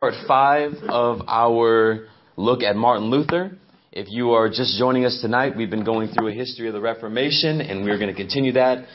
part 0.00 0.14
five 0.28 0.74
of 0.88 1.22
our 1.26 2.06
look 2.36 2.62
at 2.62 2.76
Martin 2.76 3.10
Luther. 3.10 3.58
If 3.90 4.06
you 4.08 4.30
are 4.30 4.48
just 4.48 4.78
joining 4.78 5.04
us 5.04 5.18
tonight, 5.20 5.56
we've 5.56 5.70
been 5.70 5.84
going 5.84 6.10
through 6.10 6.28
a 6.28 6.32
history 6.32 6.68
of 6.68 6.74
the 6.74 6.80
Reformation, 6.80 7.60
and 7.60 7.84
we're 7.84 7.98
going 7.98 8.08
to 8.08 8.14
continue 8.14 8.52
that. 8.52 8.86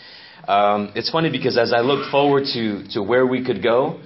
Um, 0.47 0.93
it's 0.95 1.11
funny 1.11 1.29
because 1.29 1.57
as 1.57 1.73
I 1.73 1.81
look 1.81 2.09
forward 2.09 2.45
to, 2.53 2.87
to 2.91 3.03
where 3.03 3.27
we 3.27 3.43
could 3.43 3.61
go, 3.61 3.99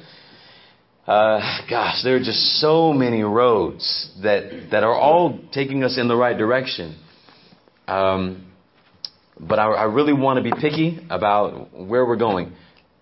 uh, 1.05 1.59
gosh, 1.69 2.01
there 2.03 2.15
are 2.15 2.23
just 2.23 2.59
so 2.59 2.93
many 2.93 3.21
roads 3.21 4.11
that, 4.23 4.69
that 4.71 4.83
are 4.83 4.95
all 4.95 5.39
taking 5.53 5.83
us 5.83 5.99
in 5.99 6.07
the 6.07 6.15
right 6.15 6.35
direction. 6.35 6.99
Um, 7.87 8.51
but 9.39 9.59
I, 9.59 9.67
I 9.67 9.83
really 9.83 10.13
want 10.13 10.37
to 10.37 10.43
be 10.43 10.51
picky 10.59 10.99
about 11.11 11.77
where 11.77 12.03
we're 12.07 12.15
going. 12.15 12.53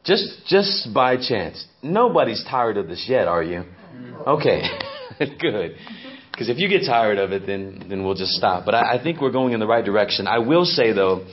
Just, 0.03 0.45
just 0.47 0.93
by 0.93 1.15
chance. 1.15 1.65
Nobody's 1.81 2.43
tired 2.43 2.75
of 2.75 2.89
this 2.89 3.05
yet, 3.07 3.29
are 3.29 3.41
you? 3.41 3.63
Okay, 4.27 4.63
good. 5.39 5.75
Because 6.31 6.49
if 6.49 6.57
you 6.57 6.67
get 6.67 6.85
tired 6.85 7.17
of 7.17 7.31
it, 7.31 7.45
then 7.47 7.85
then 7.87 8.03
we'll 8.03 8.15
just 8.15 8.31
stop. 8.31 8.65
But 8.65 8.75
I, 8.75 8.97
I 8.97 9.03
think 9.03 9.21
we're 9.21 9.31
going 9.31 9.53
in 9.53 9.59
the 9.59 9.67
right 9.67 9.85
direction. 9.85 10.27
I 10.27 10.39
will 10.39 10.65
say 10.65 10.91
though, 10.91 11.25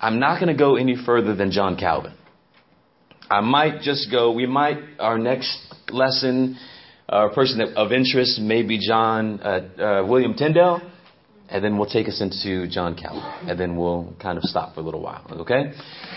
I'm 0.00 0.20
not 0.20 0.40
going 0.40 0.54
to 0.54 0.58
go 0.58 0.76
any 0.76 0.96
further 1.04 1.34
than 1.34 1.50
John 1.50 1.76
Calvin. 1.76 2.14
I 3.28 3.40
might 3.40 3.80
just 3.80 4.10
go. 4.10 4.32
We 4.32 4.46
might 4.46 4.78
our 5.00 5.18
next 5.18 5.58
lesson, 5.90 6.58
our 7.08 7.30
person 7.30 7.60
of 7.76 7.92
interest 7.92 8.40
may 8.40 8.62
be 8.62 8.78
John 8.78 9.40
uh, 9.40 9.46
uh, 9.46 10.06
William 10.06 10.34
Tyndale, 10.34 10.80
and 11.48 11.64
then 11.64 11.76
we'll 11.76 11.90
take 11.90 12.06
us 12.06 12.20
into 12.20 12.68
John 12.68 12.96
Calvin, 12.96 13.50
and 13.50 13.58
then 13.58 13.76
we'll 13.76 14.14
kind 14.20 14.38
of 14.38 14.44
stop 14.44 14.74
for 14.74 14.80
a 14.80 14.84
little 14.84 15.02
while. 15.02 15.26
Okay. 15.40 15.72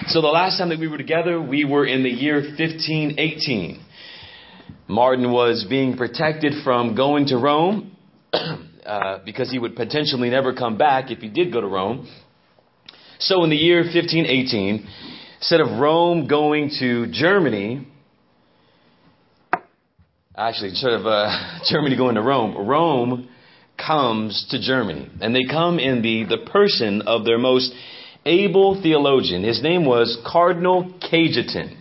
So 0.08 0.22
the 0.22 0.28
last 0.28 0.60
time 0.60 0.70
that 0.70 0.80
we 0.80 0.88
were 0.88 0.98
together, 0.98 1.42
we 1.42 1.66
were 1.66 1.86
in 1.86 2.04
the 2.04 2.10
year 2.10 2.36
1518. 2.36 3.86
Martin 4.88 5.32
was 5.32 5.66
being 5.70 5.98
protected 5.98 6.54
from 6.64 6.96
going 6.96 7.28
to 7.28 7.38
Rome 7.38 7.96
uh, 8.34 9.20
because 9.24 9.52
he 9.52 9.60
would 9.60 9.76
potentially 9.76 10.30
never 10.30 10.54
come 10.54 10.78
back 10.78 11.12
if 11.12 11.20
he 11.20 11.30
did 11.30 11.54
go 11.54 11.62
to 11.62 11.68
Rome. 11.68 12.08
So 13.20 13.44
in 13.44 13.50
the 13.50 13.56
year 13.56 13.82
1518, 13.82 14.88
instead 15.38 15.62
of 15.62 15.80
Rome 15.80 16.28
going 16.28 16.72
to 16.80 17.12
Germany, 17.12 17.88
actually, 20.36 20.70
instead 20.70 20.94
of 20.94 21.06
uh, 21.06 21.60
Germany 21.70 21.98
going 21.98 22.16
to 22.16 22.22
Rome, 22.22 22.68
Rome 22.68 23.30
comes 23.78 24.48
to 24.52 24.62
Germany. 24.62 25.10
And 25.22 25.36
they 25.36 25.46
come 25.50 25.80
in 25.80 26.02
the, 26.02 26.26
the 26.26 26.50
person 26.50 27.04
of 27.04 27.26
their 27.26 27.38
most 27.38 27.74
able 28.26 28.82
theologian. 28.82 29.44
His 29.44 29.62
name 29.62 29.86
was 29.86 30.18
Cardinal 30.26 30.94
Cajetan. 31.12 31.78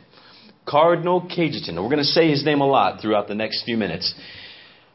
Cardinal 0.68 1.22
Cajetan. 1.22 1.76
We're 1.76 1.88
going 1.88 1.98
to 1.98 2.04
say 2.04 2.30
his 2.30 2.44
name 2.44 2.60
a 2.60 2.66
lot 2.66 3.00
throughout 3.00 3.26
the 3.28 3.34
next 3.34 3.64
few 3.64 3.76
minutes. 3.76 4.14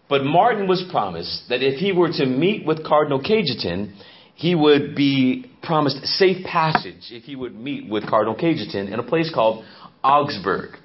But 0.07 0.23
Martin 0.23 0.67
was 0.67 0.85
promised 0.91 1.49
that 1.49 1.63
if 1.63 1.79
he 1.79 1.91
were 1.91 2.09
to 2.09 2.25
meet 2.25 2.66
with 2.66 2.85
Cardinal 2.85 3.21
Cajetan, 3.21 3.94
he 4.35 4.53
would 4.53 4.95
be 4.95 5.49
promised 5.63 6.05
safe 6.05 6.45
passage 6.45 7.09
if 7.09 7.23
he 7.23 7.35
would 7.35 7.55
meet 7.55 7.89
with 7.89 8.07
Cardinal 8.07 8.35
Cajetan 8.35 8.91
in 8.91 8.99
a 8.99 9.03
place 9.03 9.31
called 9.33 9.66
Augsburg. 10.03 10.75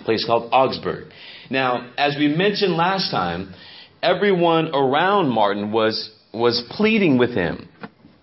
A 0.00 0.04
place 0.04 0.24
called 0.26 0.50
Augsburg. 0.52 1.12
Now, 1.50 1.90
as 1.96 2.16
we 2.18 2.28
mentioned 2.28 2.74
last 2.74 3.10
time, 3.10 3.54
everyone 4.02 4.74
around 4.74 5.28
Martin 5.28 5.72
was, 5.72 6.10
was 6.32 6.64
pleading 6.70 7.18
with 7.18 7.30
him. 7.30 7.68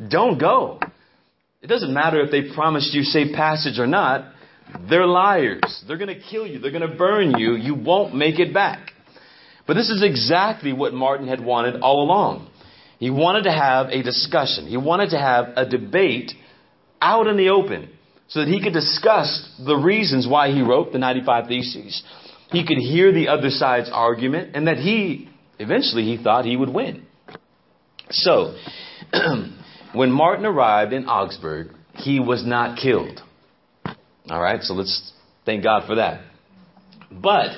Don't 0.10 0.40
go. 0.40 0.80
It 1.62 1.68
doesn't 1.68 1.94
matter 1.94 2.22
if 2.22 2.32
they 2.32 2.54
promised 2.54 2.94
you 2.94 3.04
safe 3.04 3.34
passage 3.34 3.80
or 3.80 3.88
not. 3.88 4.34
They're 4.90 5.06
liars. 5.06 5.84
They're 5.88 5.98
going 5.98 6.14
to 6.14 6.22
kill 6.22 6.46
you. 6.46 6.60
They're 6.60 6.72
going 6.72 6.90
to 6.90 6.96
burn 6.96 7.38
you. 7.38 7.56
You 7.56 7.76
won't 7.76 8.16
make 8.16 8.40
it 8.40 8.54
back. 8.54 8.92
But 9.66 9.74
this 9.74 9.90
is 9.90 10.04
exactly 10.04 10.74
what 10.74 10.94
Martin 10.94 11.28
had 11.28 11.44
wanted 11.44 11.82
all 11.82 12.04
along. 12.04 12.50
He 13.00 13.10
wanted 13.10 13.44
to 13.44 13.52
have 13.52 13.88
a 13.90 14.02
discussion. 14.02 14.66
He 14.68 14.78
wanted 14.78 15.12
to 15.12 15.20
have 15.20 15.50
a 15.56 15.68
debate 15.68 16.32
out 17.02 17.28
in 17.28 17.38
the 17.38 17.50
open 17.50 17.90
so 18.28 18.40
that 18.40 18.48
he 18.48 18.62
could 18.62 18.74
discuss 18.74 19.50
the 19.64 19.76
reasons 19.76 20.28
why 20.28 20.52
he 20.52 20.62
wrote 20.62 20.92
the 20.92 20.98
95 20.98 21.48
Theses. 21.48 22.04
He 22.50 22.66
could 22.66 22.78
hear 22.78 23.12
the 23.12 23.28
other 23.28 23.50
side's 23.50 23.90
argument 23.92 24.56
and 24.56 24.68
that 24.68 24.78
he, 24.78 25.30
eventually, 25.60 26.04
he 26.04 26.22
thought 26.22 26.46
he 26.46 26.58
would 26.58 26.74
win. 26.74 27.06
So, 28.10 28.56
when 29.94 30.12
Martin 30.12 30.46
arrived 30.46 30.94
in 30.94 31.06
Augsburg, 31.06 31.72
he 31.94 32.20
was 32.20 32.46
not 32.46 32.80
killed. 32.80 33.22
All 34.30 34.42
right, 34.42 34.62
so 34.62 34.74
let's 34.74 35.14
thank 35.46 35.64
God 35.64 35.88
for 35.88 35.96
that. 35.96 36.22
But 37.12 37.52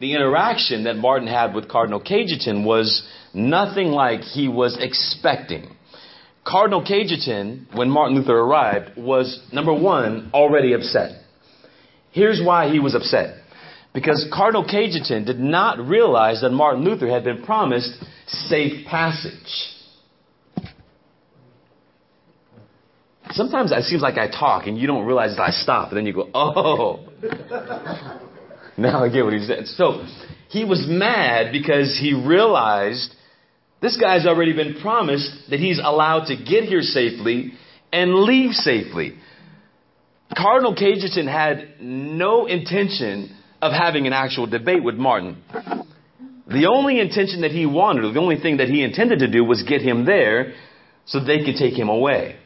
the 0.00 0.14
interaction 0.14 0.84
that 0.84 0.96
Martin 0.96 1.28
had 1.28 1.54
with 1.54 1.68
Cardinal 1.68 2.00
Cajetan 2.00 2.64
was 2.64 3.06
nothing 3.34 3.88
like 3.88 4.20
he 4.20 4.48
was 4.48 4.76
expecting. 4.80 5.76
Cardinal 6.46 6.82
Cajetan, 6.82 7.74
when 7.74 7.90
Martin 7.90 8.16
Luther 8.16 8.38
arrived, 8.38 8.96
was 8.96 9.40
number 9.52 9.72
one, 9.72 10.30
already 10.32 10.72
upset. 10.72 11.22
Here's 12.10 12.40
why 12.42 12.70
he 12.70 12.80
was 12.80 12.94
upset. 12.94 13.36
Because 13.92 14.26
Cardinal 14.32 14.64
Cajetan 14.64 15.26
did 15.26 15.38
not 15.38 15.78
realize 15.78 16.40
that 16.40 16.50
Martin 16.50 16.84
Luther 16.84 17.08
had 17.08 17.24
been 17.24 17.44
promised 17.44 17.92
safe 18.26 18.86
passage. 18.86 19.73
Sometimes 23.34 23.72
it 23.72 23.82
seems 23.84 24.00
like 24.00 24.16
I 24.16 24.28
talk 24.30 24.66
and 24.66 24.78
you 24.78 24.86
don't 24.86 25.06
realize 25.06 25.36
that 25.36 25.42
I 25.42 25.50
stop, 25.50 25.88
and 25.88 25.98
then 25.98 26.06
you 26.06 26.12
go, 26.12 26.30
oh. 26.34 27.00
now 28.76 29.04
I 29.04 29.08
get 29.08 29.24
what 29.24 29.34
he 29.34 29.44
said. 29.44 29.66
So 29.66 30.06
he 30.48 30.64
was 30.64 30.86
mad 30.88 31.50
because 31.50 31.98
he 32.00 32.14
realized 32.14 33.12
this 33.82 33.96
guy's 34.00 34.24
already 34.24 34.52
been 34.52 34.80
promised 34.80 35.50
that 35.50 35.58
he's 35.58 35.80
allowed 35.82 36.26
to 36.26 36.36
get 36.36 36.64
here 36.64 36.82
safely 36.82 37.54
and 37.92 38.14
leave 38.14 38.52
safely. 38.52 39.16
Cardinal 40.36 40.74
Cajetan 40.74 41.26
had 41.26 41.80
no 41.80 42.46
intention 42.46 43.36
of 43.60 43.72
having 43.72 44.06
an 44.06 44.12
actual 44.12 44.46
debate 44.46 44.84
with 44.84 44.94
Martin. 44.94 45.42
The 46.46 46.66
only 46.66 47.00
intention 47.00 47.40
that 47.40 47.50
he 47.50 47.66
wanted, 47.66 48.14
the 48.14 48.20
only 48.20 48.38
thing 48.38 48.58
that 48.58 48.68
he 48.68 48.84
intended 48.84 49.18
to 49.20 49.28
do 49.28 49.44
was 49.44 49.64
get 49.64 49.80
him 49.80 50.04
there 50.04 50.54
so 51.06 51.18
they 51.18 51.44
could 51.44 51.56
take 51.56 51.74
him 51.74 51.88
away. 51.88 52.36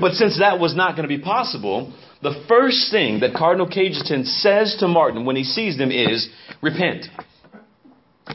But 0.00 0.12
since 0.12 0.38
that 0.38 0.58
was 0.58 0.74
not 0.74 0.96
going 0.96 1.08
to 1.08 1.14
be 1.16 1.22
possible, 1.22 1.92
the 2.22 2.44
first 2.48 2.90
thing 2.90 3.20
that 3.20 3.34
Cardinal 3.34 3.66
Cajetan 3.66 4.24
says 4.24 4.76
to 4.80 4.88
Martin 4.88 5.24
when 5.24 5.36
he 5.36 5.44
sees 5.44 5.76
them 5.76 5.90
is, 5.90 6.28
repent. 6.62 7.06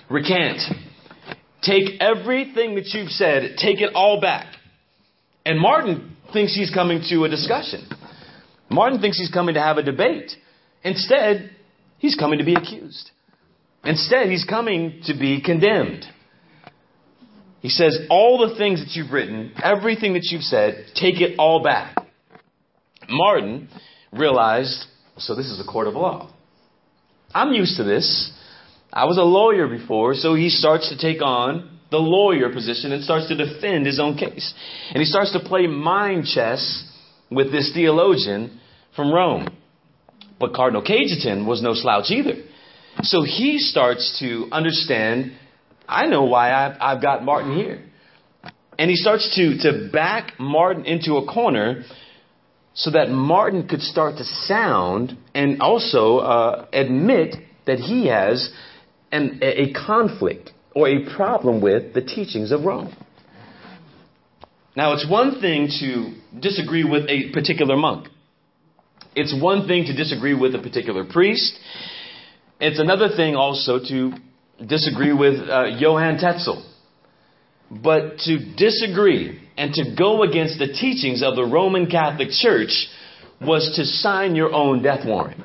Recant. 0.09 0.61
Take 1.61 1.99
everything 2.01 2.75
that 2.75 2.87
you've 2.93 3.09
said, 3.09 3.57
take 3.57 3.81
it 3.81 3.93
all 3.95 4.21
back. 4.21 4.53
And 5.45 5.59
Martin 5.59 6.17
thinks 6.33 6.53
he's 6.53 6.71
coming 6.73 7.01
to 7.09 7.23
a 7.23 7.29
discussion. 7.29 7.87
Martin 8.69 8.99
thinks 8.99 9.17
he's 9.17 9.31
coming 9.31 9.55
to 9.55 9.61
have 9.61 9.77
a 9.77 9.83
debate. 9.83 10.31
Instead, 10.83 11.49
he's 11.97 12.15
coming 12.15 12.39
to 12.39 12.45
be 12.45 12.53
accused. 12.53 13.11
Instead, 13.83 14.29
he's 14.29 14.43
coming 14.43 15.01
to 15.05 15.13
be 15.17 15.41
condemned. 15.41 16.05
He 17.61 17.69
says, 17.69 17.99
All 18.09 18.47
the 18.47 18.55
things 18.55 18.83
that 18.83 18.95
you've 18.95 19.11
written, 19.11 19.53
everything 19.61 20.13
that 20.13 20.25
you've 20.31 20.43
said, 20.43 20.85
take 20.95 21.21
it 21.21 21.37
all 21.37 21.63
back. 21.63 21.95
Martin 23.09 23.69
realized, 24.11 24.85
so 25.17 25.35
this 25.35 25.47
is 25.47 25.59
a 25.59 25.69
court 25.69 25.87
of 25.87 25.95
law. 25.95 26.31
I'm 27.33 27.53
used 27.53 27.77
to 27.77 27.83
this. 27.83 28.31
I 28.91 29.05
was 29.05 29.17
a 29.17 29.23
lawyer 29.23 29.67
before, 29.67 30.13
so 30.13 30.33
he 30.35 30.49
starts 30.49 30.89
to 30.89 30.97
take 30.97 31.21
on 31.21 31.79
the 31.91 31.97
lawyer 31.97 32.51
position 32.51 32.91
and 32.91 33.03
starts 33.03 33.27
to 33.29 33.35
defend 33.35 33.85
his 33.85 33.99
own 33.99 34.17
case. 34.17 34.53
And 34.89 34.99
he 34.99 35.05
starts 35.05 35.31
to 35.33 35.39
play 35.39 35.67
mind 35.67 36.25
chess 36.25 36.83
with 37.29 37.51
this 37.51 37.71
theologian 37.73 38.59
from 38.95 39.13
Rome. 39.13 39.47
But 40.39 40.53
Cardinal 40.53 40.83
Cajetan 40.83 41.45
was 41.45 41.61
no 41.61 41.73
slouch 41.73 42.09
either. 42.09 42.43
So 43.03 43.23
he 43.23 43.59
starts 43.59 44.17
to 44.19 44.47
understand 44.51 45.33
I 45.87 46.07
know 46.07 46.25
why 46.25 46.51
I've, 46.51 46.77
I've 46.79 47.01
got 47.01 47.23
Martin 47.23 47.55
here. 47.55 47.83
And 48.77 48.89
he 48.89 48.95
starts 48.95 49.35
to, 49.35 49.57
to 49.59 49.89
back 49.91 50.33
Martin 50.39 50.85
into 50.85 51.15
a 51.15 51.25
corner 51.25 51.83
so 52.73 52.91
that 52.91 53.09
Martin 53.09 53.67
could 53.67 53.81
start 53.81 54.17
to 54.17 54.23
sound 54.23 55.17
and 55.33 55.61
also 55.61 56.17
uh, 56.17 56.67
admit 56.71 57.35
that 57.65 57.79
he 57.79 58.07
has 58.07 58.51
an, 59.11 59.39
a 59.41 59.73
conflict 59.73 60.51
or 60.75 60.87
a 60.87 61.15
problem 61.15 61.59
with 61.61 61.93
the 61.95 62.01
teachings 62.01 62.51
of 62.51 62.65
Rome. 62.65 62.95
Now, 64.75 64.93
it's 64.93 65.09
one 65.09 65.41
thing 65.41 65.69
to 65.79 66.39
disagree 66.39 66.83
with 66.83 67.09
a 67.09 67.31
particular 67.33 67.75
monk. 67.75 68.09
It's 69.15 69.35
one 69.41 69.67
thing 69.67 69.85
to 69.85 69.95
disagree 69.95 70.35
with 70.35 70.53
a 70.53 70.59
particular 70.59 71.03
priest. 71.03 71.57
It's 72.59 72.79
another 72.79 73.09
thing 73.15 73.35
also 73.35 73.79
to 73.79 74.13
disagree 74.65 75.13
with 75.13 75.49
uh, 75.49 75.65
Johann 75.77 76.17
Tetzel. 76.17 76.63
But 77.69 78.19
to 78.19 78.55
disagree 78.55 79.41
and 79.57 79.73
to 79.73 79.95
go 79.97 80.23
against 80.23 80.57
the 80.57 80.67
teachings 80.67 81.21
of 81.21 81.35
the 81.35 81.43
Roman 81.43 81.87
Catholic 81.87 82.29
Church 82.31 82.87
was 83.41 83.73
to 83.75 83.85
sign 83.85 84.35
your 84.35 84.53
own 84.53 84.81
death 84.81 85.05
warrant. 85.05 85.41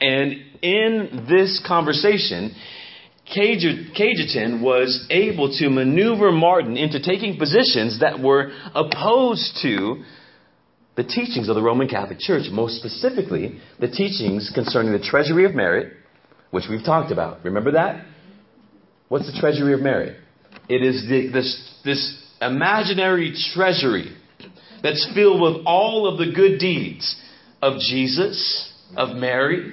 And 0.00 0.34
in 0.62 1.26
this 1.28 1.62
conversation, 1.66 2.54
Cajetan 3.26 4.60
was 4.60 5.06
able 5.10 5.56
to 5.58 5.70
maneuver 5.70 6.30
Martin 6.30 6.76
into 6.76 7.02
taking 7.02 7.38
positions 7.38 8.00
that 8.00 8.20
were 8.20 8.52
opposed 8.74 9.58
to 9.62 10.04
the 10.96 11.04
teachings 11.04 11.48
of 11.48 11.54
the 11.54 11.62
Roman 11.62 11.88
Catholic 11.88 12.18
Church, 12.20 12.44
most 12.52 12.76
specifically 12.76 13.58
the 13.80 13.88
teachings 13.88 14.50
concerning 14.54 14.92
the 14.92 15.00
treasury 15.00 15.44
of 15.44 15.54
merit, 15.54 15.94
which 16.54 16.64
we've 16.70 16.84
talked 16.84 17.10
about. 17.10 17.44
Remember 17.44 17.72
that? 17.72 18.06
What's 19.08 19.26
the 19.26 19.38
treasury 19.40 19.74
of 19.74 19.80
merit? 19.80 20.16
It 20.68 20.82
is 20.82 21.02
the, 21.08 21.30
this, 21.32 21.80
this 21.84 22.24
imaginary 22.40 23.34
treasury 23.52 24.16
that's 24.80 25.04
filled 25.14 25.40
with 25.40 25.66
all 25.66 26.06
of 26.06 26.16
the 26.16 26.32
good 26.32 26.58
deeds 26.58 27.20
of 27.60 27.80
Jesus, 27.80 28.72
of 28.96 29.16
Mary, 29.16 29.72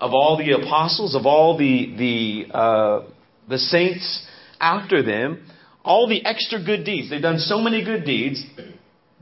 of 0.00 0.12
all 0.14 0.38
the 0.38 0.52
apostles, 0.52 1.14
of 1.14 1.26
all 1.26 1.58
the 1.58 1.94
the 1.98 2.56
uh, 2.56 3.02
the 3.48 3.58
saints 3.58 4.26
after 4.58 5.02
them, 5.02 5.44
all 5.84 6.08
the 6.08 6.24
extra 6.24 6.64
good 6.64 6.84
deeds. 6.84 7.10
They've 7.10 7.20
done 7.20 7.38
so 7.38 7.58
many 7.58 7.84
good 7.84 8.04
deeds 8.04 8.42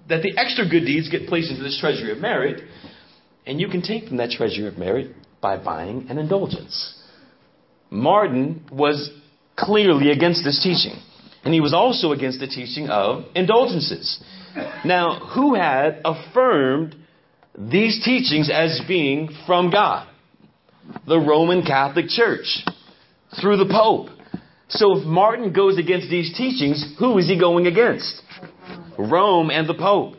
that 0.08 0.22
the 0.22 0.38
extra 0.38 0.68
good 0.68 0.84
deeds 0.84 1.08
get 1.08 1.26
placed 1.26 1.50
into 1.50 1.62
this 1.62 1.78
treasury 1.80 2.12
of 2.12 2.18
merit, 2.18 2.62
and 3.46 3.60
you 3.60 3.68
can 3.68 3.82
take 3.82 4.08
from 4.08 4.18
that 4.18 4.30
treasury 4.30 4.68
of 4.68 4.78
merit 4.78 5.16
by 5.40 5.56
buying 5.56 6.06
an 6.08 6.18
indulgence. 6.18 6.99
Martin 7.90 8.64
was 8.70 9.10
clearly 9.56 10.10
against 10.10 10.44
this 10.44 10.62
teaching, 10.62 10.98
and 11.44 11.52
he 11.52 11.60
was 11.60 11.74
also 11.74 12.12
against 12.12 12.40
the 12.40 12.46
teaching 12.46 12.88
of 12.88 13.24
indulgences. 13.34 14.22
Now, 14.84 15.18
who 15.34 15.54
had 15.54 16.00
affirmed 16.04 16.94
these 17.56 18.02
teachings 18.04 18.50
as 18.52 18.80
being 18.86 19.28
from 19.46 19.70
God? 19.70 20.08
The 21.06 21.18
Roman 21.18 21.62
Catholic 21.62 22.08
Church 22.08 22.64
through 23.40 23.58
the 23.58 23.68
Pope. 23.70 24.08
So 24.68 24.98
if 24.98 25.04
Martin 25.04 25.52
goes 25.52 25.78
against 25.78 26.08
these 26.10 26.32
teachings, 26.36 26.94
who 26.98 27.18
is 27.18 27.26
he 27.26 27.38
going 27.38 27.66
against? 27.66 28.22
Rome 28.98 29.50
and 29.50 29.68
the 29.68 29.74
Pope. 29.74 30.14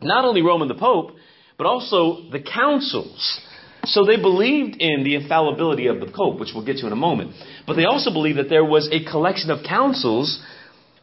Not 0.00 0.24
only 0.24 0.42
Rome 0.42 0.62
and 0.62 0.70
the 0.70 0.74
Pope, 0.74 1.12
but 1.56 1.66
also 1.66 2.30
the 2.30 2.40
councils. 2.40 3.40
So 3.88 4.04
they 4.04 4.16
believed 4.16 4.76
in 4.80 5.02
the 5.02 5.14
infallibility 5.14 5.86
of 5.86 5.98
the 5.98 6.06
Pope, 6.06 6.38
which 6.38 6.50
we'll 6.54 6.64
get 6.64 6.76
to 6.78 6.86
in 6.86 6.92
a 6.92 6.96
moment. 6.96 7.32
But 7.66 7.74
they 7.74 7.84
also 7.84 8.12
believed 8.12 8.38
that 8.38 8.50
there 8.50 8.64
was 8.64 8.88
a 8.92 9.04
collection 9.10 9.50
of 9.50 9.64
councils 9.66 10.42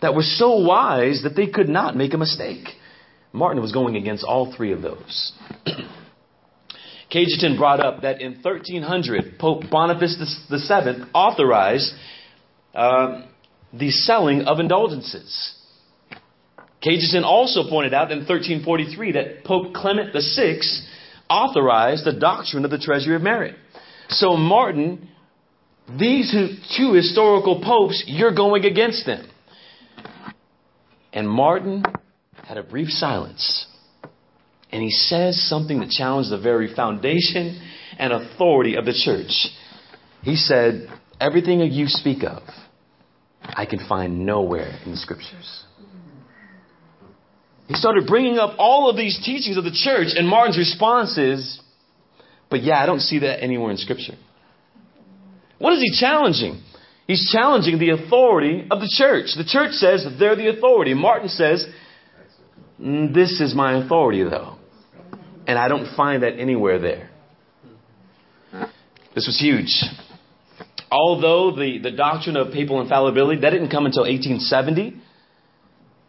that 0.02 0.14
were 0.14 0.24
so 0.24 0.60
wise 0.60 1.24
that 1.24 1.36
they 1.36 1.48
could 1.48 1.68
not 1.68 1.96
make 1.96 2.14
a 2.14 2.18
mistake. 2.18 2.68
Martin 3.34 3.62
was 3.62 3.72
going 3.72 3.96
against 3.96 4.24
all 4.24 4.54
three 4.56 4.72
of 4.72 4.82
those. 4.84 5.34
Cajetan 7.12 7.58
brought 7.58 7.80
up 7.80 8.02
that 8.02 8.22
in 8.22 8.34
1300, 8.42 9.40
Pope 9.40 9.64
Boniface 9.70 10.18
VII 10.50 11.06
authorized 11.14 11.94
uh, 12.74 13.24
the 13.74 13.90
selling 13.90 14.42
of 14.44 14.60
indulgences. 14.60 15.56
Cajetan 16.84 17.24
also 17.24 17.68
pointed 17.68 17.94
out 17.94 18.12
in 18.12 18.20
1343 18.20 19.14
that 19.14 19.44
Pope 19.44 19.74
Clement 19.74 20.14
VI 20.14 20.60
authorized 21.30 22.06
the 22.06 22.14
doctrine 22.14 22.66
of 22.66 22.72
the 22.72 22.78
treasury 22.78 23.16
of 23.16 23.22
merit. 23.22 23.56
So, 24.10 24.38
Martin, 24.38 25.10
these 26.00 26.32
two 26.78 26.94
historical 26.94 27.62
popes, 27.62 28.04
you're 28.08 28.34
going 28.34 28.66
against 28.66 29.06
them. 29.06 29.28
And 31.14 31.30
Martin 31.30 31.84
had 32.44 32.58
a 32.58 32.64
brief 32.64 32.90
silence. 32.90 33.68
And 34.72 34.84
he 34.84 34.92
says 34.92 35.42
something 35.48 35.80
that 35.80 35.90
challenged 35.90 36.32
the 36.32 36.40
very 36.40 36.74
foundation 36.76 37.62
and 37.98 38.12
authority 38.12 38.76
of 38.76 38.86
the 38.86 38.94
church. 38.94 39.48
He 40.22 40.36
said, 40.36 40.90
Everything 41.20 41.60
you 41.60 41.88
speak 41.88 42.24
of, 42.24 42.44
I 43.42 43.66
can 43.66 43.80
find 43.88 44.26
nowhere 44.26 44.80
in 44.86 44.92
the 44.92 44.98
scriptures. 44.98 45.65
He 47.68 47.74
started 47.74 48.06
bringing 48.06 48.38
up 48.38 48.56
all 48.60 48.90
of 48.90 48.96
these 48.96 49.20
teachings 49.24 49.58
of 49.58 49.64
the 49.64 49.72
church, 49.72 50.10
and 50.16 50.28
Martin's 50.28 50.58
response 50.58 51.18
is, 51.18 51.60
But 52.50 52.64
yeah, 52.64 52.82
I 52.82 52.86
don't 52.86 53.00
see 53.00 53.20
that 53.20 53.42
anywhere 53.44 53.72
in 53.72 53.78
Scripture. 53.78 54.16
What 55.58 55.74
is 55.74 55.82
he 55.82 56.00
challenging? 56.00 56.62
He's 57.08 57.30
challenging 57.32 57.80
the 57.80 57.92
authority 57.92 58.68
of 58.70 58.80
the 58.80 58.92
church. 58.92 59.28
The 59.38 59.46
church 59.46 59.74
says 59.74 60.06
they're 60.20 60.36
the 60.36 60.50
authority. 60.50 60.94
Martin 60.94 61.30
says, 61.30 61.66
mm, 62.80 63.14
This 63.14 63.40
is 63.42 63.54
my 63.56 63.84
authority, 63.84 64.24
though. 64.24 64.58
And 65.48 65.58
I 65.60 65.68
don't 65.68 65.96
find 65.96 66.24
that 66.24 66.40
anywhere 66.40 66.80
there. 66.80 67.10
This 69.14 69.28
was 69.28 69.40
huge. 69.40 69.84
Although 70.92 71.56
the, 71.56 71.80
the 71.82 71.92
doctrine 71.92 72.36
of 72.36 72.52
papal 72.52 72.82
infallibility, 72.82 73.42
that 73.42 73.52
didn't 73.52 73.70
come 73.70 73.86
until 73.86 74.04
1870, 74.04 75.02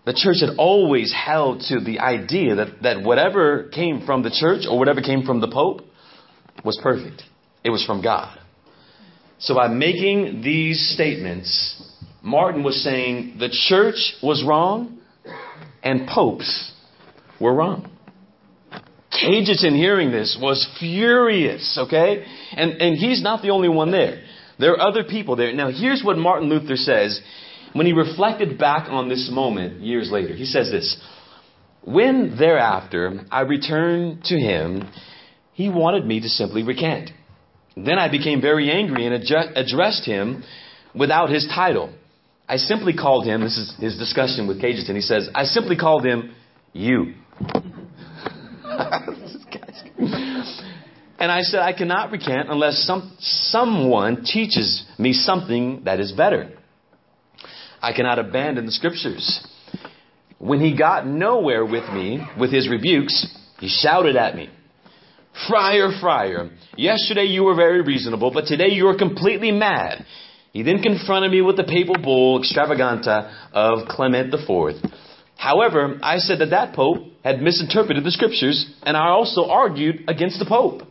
the 0.07 0.15
church 0.15 0.37
had 0.41 0.57
always 0.57 1.13
held 1.13 1.61
to 1.63 1.81
the 1.81 1.99
idea 1.99 2.55
that, 2.55 2.83
that 2.83 3.03
whatever 3.03 3.69
came 3.75 4.07
from 4.07 4.23
the 4.23 4.31
church 4.31 4.65
or 4.71 4.79
whatever 4.79 5.01
came 5.01 5.25
from 5.25 5.41
the 5.41 5.49
Pope 5.49 5.83
was 6.65 6.79
perfect. 6.81 7.25
It 7.65 7.71
was 7.71 7.85
from 7.85 8.03
God. 8.03 8.39
So 9.41 9.55
by 9.55 9.67
making 9.67 10.43
these 10.43 10.93
statements, 10.95 11.83
Martin 12.23 12.63
was 12.63 12.83
saying 12.83 13.37
the 13.41 13.49
church 13.51 14.15
was 14.23 14.45
wrong 14.47 14.99
and 15.83 16.09
popes 16.09 16.73
were 17.41 17.53
wrong. 17.53 17.91
Cajetan 19.13 19.75
hearing 19.75 20.13
this 20.13 20.39
was 20.41 20.69
furious, 20.79 21.79
okay? 21.83 22.25
And, 22.53 22.81
and 22.81 22.97
he's 22.97 23.23
not 23.23 23.43
the 23.43 23.51
only 23.51 23.69
one 23.69 23.91
there. 23.91 24.23
There 24.59 24.73
are 24.73 24.81
other 24.81 25.03
people 25.03 25.35
there. 25.37 25.53
Now, 25.53 25.71
here's 25.71 26.03
what 26.05 26.17
Martin 26.17 26.49
Luther 26.49 26.77
says 26.77 27.21
when 27.77 27.87
he 27.87 27.93
reflected 27.93 28.59
back 28.59 28.89
on 28.89 29.09
this 29.09 29.29
moment 29.31 29.81
years 29.81 30.11
later, 30.11 30.35
he 30.35 30.45
says 30.45 30.71
this 30.71 30.97
When 31.83 32.37
thereafter 32.39 33.25
I 33.31 33.41
returned 33.43 34.25
to 34.25 34.39
him, 34.39 34.89
he 35.53 35.69
wanted 35.69 36.05
me 36.05 36.21
to 36.21 36.29
simply 36.29 36.63
recant. 36.63 37.11
Then 37.77 37.99
I 37.99 38.11
became 38.11 38.41
very 38.41 38.71
angry 38.71 39.07
and 39.07 39.15
addressed 39.15 40.05
him 40.05 40.43
without 40.95 41.29
his 41.31 41.47
title. 41.55 41.93
I 42.49 42.57
simply 42.57 42.95
called 42.95 43.27
him, 43.27 43.43
this 43.43 43.59
is 43.59 43.75
his 43.79 43.99
discussion 43.99 44.47
with 44.47 44.63
Cajetan, 44.63 44.95
he 44.95 45.01
says, 45.01 45.29
I 45.35 45.45
simply 45.45 45.77
called 45.77 46.07
him 46.07 46.35
you. 46.73 47.15
and 51.19 51.33
I 51.33 51.41
said, 51.43 51.61
I 51.61 51.73
cannot 51.73 52.13
recant 52.13 52.49
unless 52.49 52.85
some, 52.85 53.17
someone 53.19 54.25
teaches 54.25 54.85
me 54.97 55.13
something 55.13 55.83
that 55.85 56.01
is 56.01 56.13
better. 56.13 56.57
I 57.81 57.93
cannot 57.93 58.19
abandon 58.19 58.67
the 58.67 58.73
scriptures. 58.73 59.47
When 60.39 60.61
he 60.61 60.77
got 60.77 61.07
nowhere 61.07 61.65
with 61.65 61.91
me, 61.93 62.21
with 62.39 62.53
his 62.53 62.69
rebukes, 62.69 63.27
he 63.59 63.69
shouted 63.69 64.17
at 64.17 64.37
me, 64.37 64.51
Friar, 65.49 65.91
friar, 66.01 66.51
yesterday 66.77 67.25
you 67.25 67.45
were 67.45 67.55
very 67.55 67.83
reasonable, 67.83 68.31
but 68.31 68.47
today 68.47 68.71
you 68.71 68.87
are 68.89 68.97
completely 68.97 69.53
mad. 69.53 70.05
He 70.53 70.63
then 70.63 70.83
confronted 70.83 71.31
me 71.31 71.43
with 71.43 71.57
the 71.57 71.65
papal 71.65 71.97
bull 72.03 72.41
extravaganta 72.41 73.31
of 73.53 73.89
Clement 73.89 74.33
IV. 74.33 74.83
However, 75.37 75.99
I 76.03 76.17
said 76.17 76.39
that 76.39 76.51
that 76.51 76.75
pope 76.75 77.05
had 77.23 77.43
misinterpreted 77.43 78.05
the 78.05 78.11
scriptures, 78.11 78.67
and 78.83 78.97
I 78.97 79.09
also 79.09 79.51
argued 79.51 80.05
against 80.09 80.39
the 80.39 80.47
pope. 80.47 80.83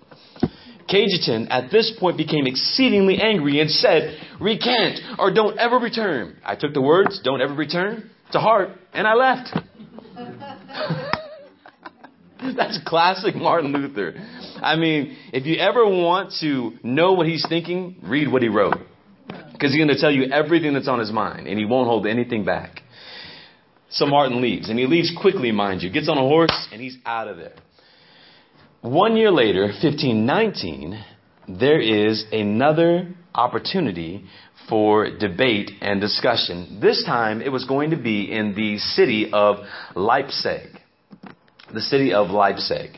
Cajetan 0.89 1.47
at 1.49 1.71
this 1.71 1.95
point 1.99 2.17
became 2.17 2.45
exceedingly 2.45 3.17
angry 3.19 3.59
and 3.59 3.69
said, 3.69 4.17
Recant 4.39 4.99
or 5.17 5.33
don't 5.33 5.57
ever 5.57 5.77
return. 5.77 6.37
I 6.45 6.55
took 6.55 6.73
the 6.73 6.81
words, 6.81 7.19
don't 7.23 7.41
ever 7.41 7.53
return, 7.53 8.09
to 8.31 8.39
heart, 8.39 8.69
and 8.93 9.07
I 9.07 9.15
left. 9.15 9.57
That's 12.55 12.79
classic 12.85 13.35
Martin 13.35 13.71
Luther. 13.71 14.13
I 14.61 14.75
mean, 14.75 15.17
if 15.33 15.45
you 15.45 15.57
ever 15.57 15.85
want 15.85 16.33
to 16.41 16.73
know 16.83 17.13
what 17.13 17.27
he's 17.27 17.45
thinking, 17.47 17.97
read 18.03 18.31
what 18.31 18.43
he 18.43 18.49
wrote. 18.49 18.77
Because 19.27 19.71
he's 19.71 19.83
going 19.83 19.95
to 19.95 19.99
tell 19.99 20.11
you 20.11 20.31
everything 20.31 20.73
that's 20.73 20.87
on 20.87 20.99
his 20.99 21.11
mind, 21.11 21.47
and 21.47 21.57
he 21.57 21.65
won't 21.65 21.87
hold 21.87 22.05
anything 22.05 22.45
back. 22.45 22.81
So 23.89 24.05
Martin 24.05 24.41
leaves, 24.41 24.69
and 24.69 24.77
he 24.77 24.85
leaves 24.85 25.11
quickly, 25.19 25.51
mind 25.51 25.81
you. 25.81 25.89
Gets 25.89 26.09
on 26.09 26.17
a 26.17 26.21
horse, 26.21 26.67
and 26.71 26.81
he's 26.81 26.97
out 27.05 27.27
of 27.27 27.37
there. 27.37 27.55
One 28.85 29.17
year 29.17 29.31
later, 29.31 29.63
1519, 29.63 31.03
there 31.47 31.79
is 31.79 32.23
another 32.31 33.15
opportunity 33.33 34.25
for 34.69 35.09
debate 35.09 35.71
and 35.81 35.99
discussion. 35.99 36.77
This 36.83 37.03
time 37.03 37.41
it 37.41 37.51
was 37.51 37.65
going 37.65 37.89
to 37.89 37.97
be 37.97 38.31
in 38.31 38.53
the 38.53 38.77
city 38.77 39.31
of 39.33 39.55
Leipzig. 39.95 40.69
The 41.73 41.81
city 41.81 42.13
of 42.13 42.29
Leipzig. 42.29 42.91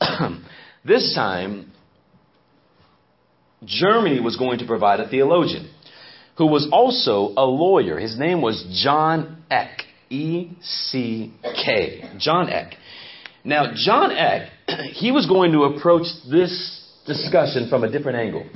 this 0.84 1.12
time, 1.12 1.72
Germany 3.64 4.20
was 4.20 4.36
going 4.36 4.60
to 4.60 4.64
provide 4.64 5.00
a 5.00 5.08
theologian 5.08 5.74
who 6.38 6.46
was 6.46 6.68
also 6.70 7.34
a 7.36 7.44
lawyer. 7.44 7.98
His 7.98 8.16
name 8.16 8.40
was 8.40 8.64
John 8.84 9.42
Eck. 9.50 9.80
E 10.08 10.50
C 10.62 11.32
K. 11.42 12.12
John 12.18 12.48
Eck. 12.48 12.74
Now, 13.42 13.72
John 13.74 14.12
Eck, 14.12 14.50
he 14.92 15.12
was 15.12 15.26
going 15.26 15.52
to 15.52 15.64
approach 15.64 16.06
this 16.30 16.82
discussion 17.06 17.68
from 17.68 17.84
a 17.84 17.90
different 17.90 18.18
angle. 18.18 18.46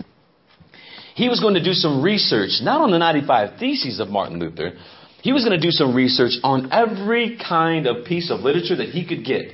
He 1.14 1.28
was 1.28 1.40
going 1.40 1.54
to 1.54 1.64
do 1.64 1.72
some 1.72 2.02
research, 2.02 2.60
not 2.62 2.80
on 2.80 2.90
the 2.90 2.98
95 2.98 3.58
Theses 3.58 3.98
of 3.98 4.08
Martin 4.08 4.38
Luther, 4.38 4.74
he 5.20 5.32
was 5.32 5.44
going 5.44 5.58
to 5.58 5.66
do 5.66 5.72
some 5.72 5.94
research 5.94 6.32
on 6.44 6.72
every 6.72 7.36
kind 7.36 7.86
of 7.86 8.06
piece 8.06 8.30
of 8.30 8.40
literature 8.40 8.76
that 8.76 8.90
he 8.90 9.04
could 9.04 9.24
get 9.24 9.52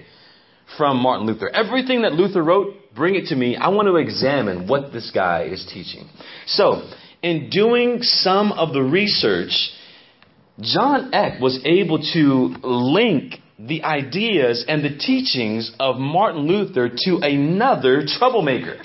from 0.76 0.98
Martin 0.98 1.26
Luther. 1.26 1.48
Everything 1.48 2.02
that 2.02 2.12
Luther 2.12 2.42
wrote, 2.42 2.74
bring 2.94 3.14
it 3.14 3.26
to 3.26 3.36
me. 3.36 3.56
I 3.56 3.68
want 3.68 3.88
to 3.88 3.96
examine 3.96 4.68
what 4.68 4.92
this 4.92 5.10
guy 5.10 5.44
is 5.44 5.64
teaching. 5.72 6.08
So, 6.46 6.88
in 7.22 7.48
doing 7.50 8.02
some 8.02 8.52
of 8.52 8.74
the 8.74 8.82
research, 8.82 9.70
John 10.60 11.14
Eck 11.14 11.40
was 11.40 11.58
able 11.64 11.98
to 12.12 12.54
link 12.62 13.36
the 13.58 13.82
ideas 13.84 14.64
and 14.66 14.84
the 14.84 14.96
teachings 14.98 15.72
of 15.78 15.96
Martin 15.96 16.42
Luther 16.42 16.88
to 16.88 17.18
another 17.22 18.04
troublemaker 18.06 18.82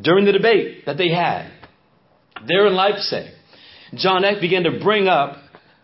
during 0.00 0.24
the 0.24 0.32
debate 0.32 0.86
that 0.86 0.96
they 0.96 1.08
had 1.08 1.50
there 2.46 2.66
in 2.66 2.74
Leipzig. 2.74 3.32
John 3.94 4.24
Eck 4.24 4.40
began 4.40 4.62
to 4.64 4.78
bring 4.82 5.08
up 5.08 5.36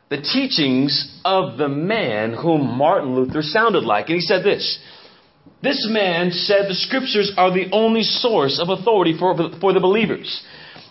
the 0.08 0.18
teachings 0.18 1.20
of 1.24 1.58
the 1.58 1.68
man 1.68 2.32
whom 2.32 2.78
Martin 2.78 3.16
Luther 3.16 3.42
sounded 3.42 3.82
like. 3.82 4.08
And 4.08 4.14
he 4.14 4.20
said 4.20 4.44
this 4.44 4.78
This 5.62 5.86
man 5.90 6.30
said 6.30 6.68
the 6.68 6.74
scriptures 6.74 7.32
are 7.36 7.52
the 7.52 7.68
only 7.72 8.02
source 8.02 8.60
of 8.62 8.68
authority 8.68 9.16
for, 9.18 9.34
for 9.60 9.72
the 9.72 9.80
believers. 9.80 10.44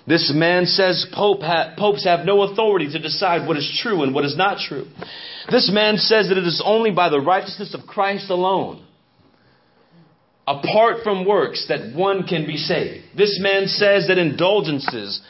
This 0.08 0.32
man 0.36 0.65
says 0.65 1.08
Pope 1.13 1.41
ha- 1.41 1.74
popes 1.77 2.03
have 2.03 2.25
no 2.25 2.41
authority 2.44 2.91
to 2.91 3.00
decide 3.00 3.48
what 3.48 3.58
is 3.58 3.79
true 3.82 4.03
and 4.03 4.13
what 4.13 4.25
is 4.25 4.36
not 4.38 4.60
true. 4.60 4.86
This 5.52 5.70
man 5.72 5.98
says 5.98 6.30
that 6.30 6.38
it 6.38 6.46
is 6.46 6.62
only 6.66 6.92
by 6.92 7.10
the 7.10 7.20
righteousness 7.20 7.74
of 7.74 7.88
Christ 7.88 8.30
alone, 8.30 8.86
apart 10.48 10.98
from 11.04 11.25
works, 11.25 11.66
that 11.70 11.96
one 11.96 12.28
can 12.28 12.46
be 12.48 12.58
saved. 12.58 13.06
This 13.16 13.40
man 13.42 13.68
says 13.68 14.08
that 14.08 14.18
indulgences 14.18 15.22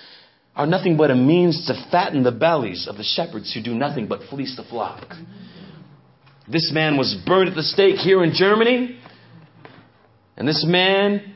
are 0.56 0.66
nothing 0.66 0.96
but 0.96 1.12
a 1.12 1.16
means 1.16 1.68
to 1.68 1.74
fatten 1.92 2.24
the 2.24 2.32
bellies 2.32 2.88
of 2.88 2.96
the 2.96 3.04
shepherds 3.04 3.54
who 3.54 3.62
do 3.62 3.74
nothing 3.74 4.08
but 4.08 4.22
fleece 4.30 4.56
the 4.56 4.64
flock. 4.64 5.14
This 6.48 6.72
man 6.74 6.98
was 6.98 7.18
burned 7.26 7.50
at 7.50 7.56
the 7.56 7.64
stake 7.64 7.98
here 7.98 8.24
in 8.24 8.34
Germany. 8.34 9.00
And 10.38 10.48
this 10.48 10.64
man 10.66 11.36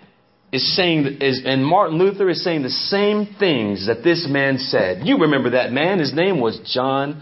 is 0.52 0.76
saying, 0.76 1.18
is, 1.22 1.42
and 1.46 1.66
Martin 1.66 1.98
Luther 1.98 2.30
is 2.30 2.44
saying 2.44 2.64
the 2.64 2.70
same 2.70 3.36
things 3.40 3.88
that 3.88 4.04
this 4.04 4.28
man 4.30 4.58
said. 4.58 5.06
You 5.06 5.18
remember 5.18 5.52
that 5.52 5.72
man. 5.72 6.00
His 6.00 6.14
name 6.14 6.40
was 6.40 6.60
John 6.74 7.22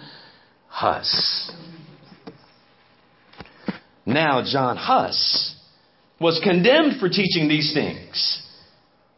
Huss. 0.68 1.52
Now, 4.06 4.44
John 4.46 4.78
Huss 4.78 5.56
was 6.20 6.40
condemned 6.44 7.00
for 7.00 7.10
teaching 7.10 7.48
these 7.48 7.74
things. 7.74 8.42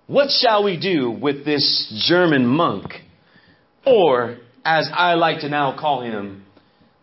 What 0.07 0.31
shall 0.31 0.63
we 0.63 0.79
do 0.79 1.11
with 1.11 1.45
this 1.45 2.05
German 2.07 2.47
monk? 2.47 2.93
Or, 3.85 4.37
as 4.65 4.89
I 4.91 5.13
like 5.13 5.41
to 5.41 5.49
now 5.49 5.77
call 5.79 6.01
him, 6.01 6.45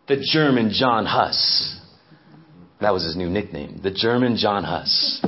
the 0.08 0.16
German 0.32 0.70
John 0.72 1.06
Huss. 1.06 1.80
That 2.80 2.92
was 2.92 3.04
his 3.04 3.16
new 3.16 3.30
nickname, 3.30 3.80
the 3.82 3.92
German 3.92 4.36
John 4.36 4.64
Huss. 4.64 5.24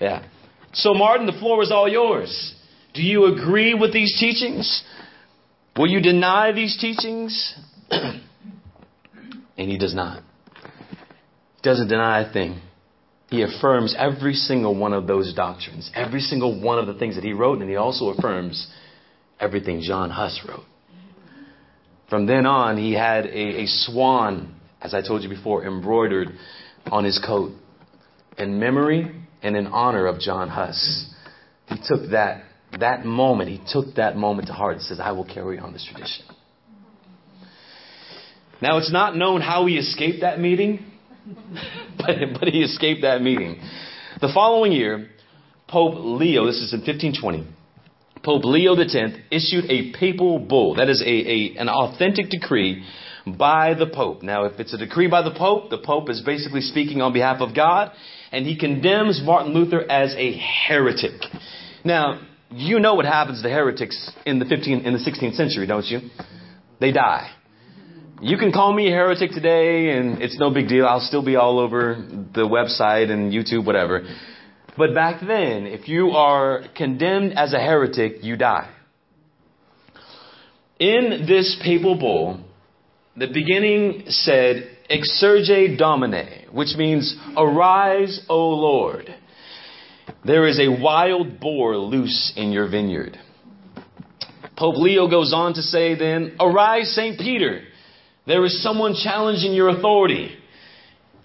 Yeah. 0.00 0.24
So, 0.72 0.94
Martin, 0.94 1.26
the 1.26 1.32
floor 1.32 1.62
is 1.62 1.70
all 1.70 1.88
yours. 1.88 2.54
Do 2.94 3.02
you 3.02 3.26
agree 3.26 3.74
with 3.74 3.92
these 3.92 4.18
teachings? 4.18 4.82
Will 5.76 5.86
you 5.86 6.00
deny 6.00 6.52
these 6.52 6.76
teachings? 6.78 7.54
and 9.62 9.70
he 9.70 9.78
does 9.78 9.94
not. 9.94 10.22
He 10.54 11.62
doesn't 11.62 11.88
deny 11.88 12.28
a 12.28 12.32
thing 12.32 12.60
he 13.32 13.40
affirms 13.40 13.96
every 13.98 14.34
single 14.34 14.76
one 14.76 14.92
of 14.92 15.06
those 15.06 15.32
doctrines, 15.32 15.90
every 15.94 16.20
single 16.20 16.60
one 16.60 16.78
of 16.78 16.86
the 16.86 16.92
things 16.92 17.14
that 17.14 17.24
he 17.24 17.32
wrote, 17.32 17.60
and 17.62 17.70
he 17.70 17.76
also 17.76 18.10
affirms 18.10 18.68
everything 19.40 19.80
John 19.80 20.10
Huss 20.10 20.38
wrote. 20.46 20.66
From 22.10 22.26
then 22.26 22.44
on, 22.44 22.76
he 22.76 22.92
had 22.92 23.24
a, 23.24 23.62
a 23.62 23.66
swan, 23.66 24.54
as 24.82 24.92
I 24.92 25.00
told 25.00 25.22
you 25.22 25.30
before, 25.30 25.64
embroidered 25.64 26.28
on 26.90 27.04
his 27.04 27.18
coat 27.26 27.52
in 28.36 28.60
memory 28.60 29.10
and 29.42 29.56
in 29.56 29.66
honor 29.68 30.08
of 30.08 30.20
John 30.20 30.50
Huss. 30.50 31.06
He 31.68 31.76
took 31.88 32.10
that, 32.10 32.44
that 32.78 33.06
moment, 33.06 33.48
he 33.48 33.62
took 33.72 33.94
that 33.94 34.14
moment 34.14 34.48
to 34.48 34.52
heart 34.52 34.74
and 34.74 34.82
says, 34.82 35.00
I 35.00 35.12
will 35.12 35.24
carry 35.24 35.58
on 35.58 35.72
this 35.72 35.88
tradition. 35.90 36.26
Now, 38.62 38.78
it's 38.78 38.92
not 38.92 39.16
known 39.16 39.40
how 39.40 39.66
he 39.66 39.76
escaped 39.76 40.20
that 40.20 40.38
meeting. 40.38 40.86
but, 41.98 42.16
but 42.38 42.48
he 42.48 42.62
escaped 42.62 43.02
that 43.02 43.20
meeting. 43.20 43.60
The 44.20 44.30
following 44.32 44.70
year, 44.70 45.08
Pope 45.68 45.94
Leo, 45.96 46.46
this 46.46 46.56
is 46.56 46.72
in 46.72 46.80
1520, 46.80 47.46
Pope 48.22 48.44
Leo 48.44 48.76
X 48.76 48.94
issued 49.30 49.64
a 49.68 49.92
papal 49.92 50.38
bull. 50.38 50.76
That 50.76 50.88
is 50.88 51.02
a, 51.02 51.04
a, 51.04 51.56
an 51.58 51.68
authentic 51.68 52.30
decree 52.30 52.84
by 53.26 53.74
the 53.74 53.86
Pope. 53.86 54.22
Now, 54.22 54.44
if 54.44 54.60
it's 54.60 54.72
a 54.72 54.78
decree 54.78 55.08
by 55.08 55.22
the 55.22 55.34
Pope, 55.36 55.70
the 55.70 55.78
Pope 55.78 56.08
is 56.08 56.20
basically 56.20 56.60
speaking 56.60 57.02
on 57.02 57.12
behalf 57.12 57.40
of 57.40 57.54
God, 57.56 57.90
and 58.30 58.46
he 58.46 58.56
condemns 58.56 59.20
Martin 59.24 59.54
Luther 59.54 59.80
as 59.90 60.14
a 60.16 60.38
heretic. 60.68 61.20
Now, 61.84 62.20
you 62.50 62.78
know 62.78 62.94
what 62.94 63.06
happens 63.06 63.42
to 63.42 63.48
heretics 63.48 64.12
in 64.24 64.38
the 64.38 64.44
15 64.44 64.84
in 64.84 64.92
the 64.92 64.98
16th 64.98 65.34
century, 65.34 65.66
don't 65.66 65.86
you? 65.86 66.00
They 66.80 66.92
die. 66.92 67.30
You 68.24 68.36
can 68.36 68.52
call 68.52 68.72
me 68.72 68.86
a 68.86 68.92
heretic 68.92 69.32
today 69.32 69.98
and 69.98 70.22
it's 70.22 70.38
no 70.38 70.54
big 70.54 70.68
deal. 70.68 70.86
I'll 70.86 71.00
still 71.00 71.24
be 71.24 71.34
all 71.34 71.58
over 71.58 71.96
the 71.96 72.42
website 72.42 73.10
and 73.10 73.32
YouTube, 73.32 73.66
whatever. 73.66 74.02
But 74.78 74.94
back 74.94 75.20
then, 75.26 75.66
if 75.66 75.88
you 75.88 76.10
are 76.10 76.62
condemned 76.76 77.32
as 77.36 77.52
a 77.52 77.58
heretic, 77.58 78.22
you 78.22 78.36
die. 78.36 78.72
In 80.78 81.24
this 81.26 81.60
papal 81.64 81.98
bull, 81.98 82.44
the 83.16 83.26
beginning 83.26 84.04
said, 84.06 84.70
Exsurge 84.88 85.76
Domine, 85.76 86.46
which 86.52 86.76
means, 86.76 87.16
Arise, 87.36 88.24
O 88.28 88.50
Lord. 88.50 89.12
There 90.24 90.46
is 90.46 90.60
a 90.60 90.80
wild 90.80 91.40
boar 91.40 91.76
loose 91.76 92.32
in 92.36 92.52
your 92.52 92.70
vineyard. 92.70 93.18
Pope 94.56 94.76
Leo 94.76 95.08
goes 95.10 95.32
on 95.34 95.54
to 95.54 95.62
say 95.62 95.96
then, 95.98 96.36
Arise, 96.38 96.94
St. 96.94 97.18
Peter. 97.18 97.62
There 98.26 98.44
is 98.44 98.62
someone 98.62 98.94
challenging 98.94 99.52
your 99.52 99.68
authority. 99.68 100.36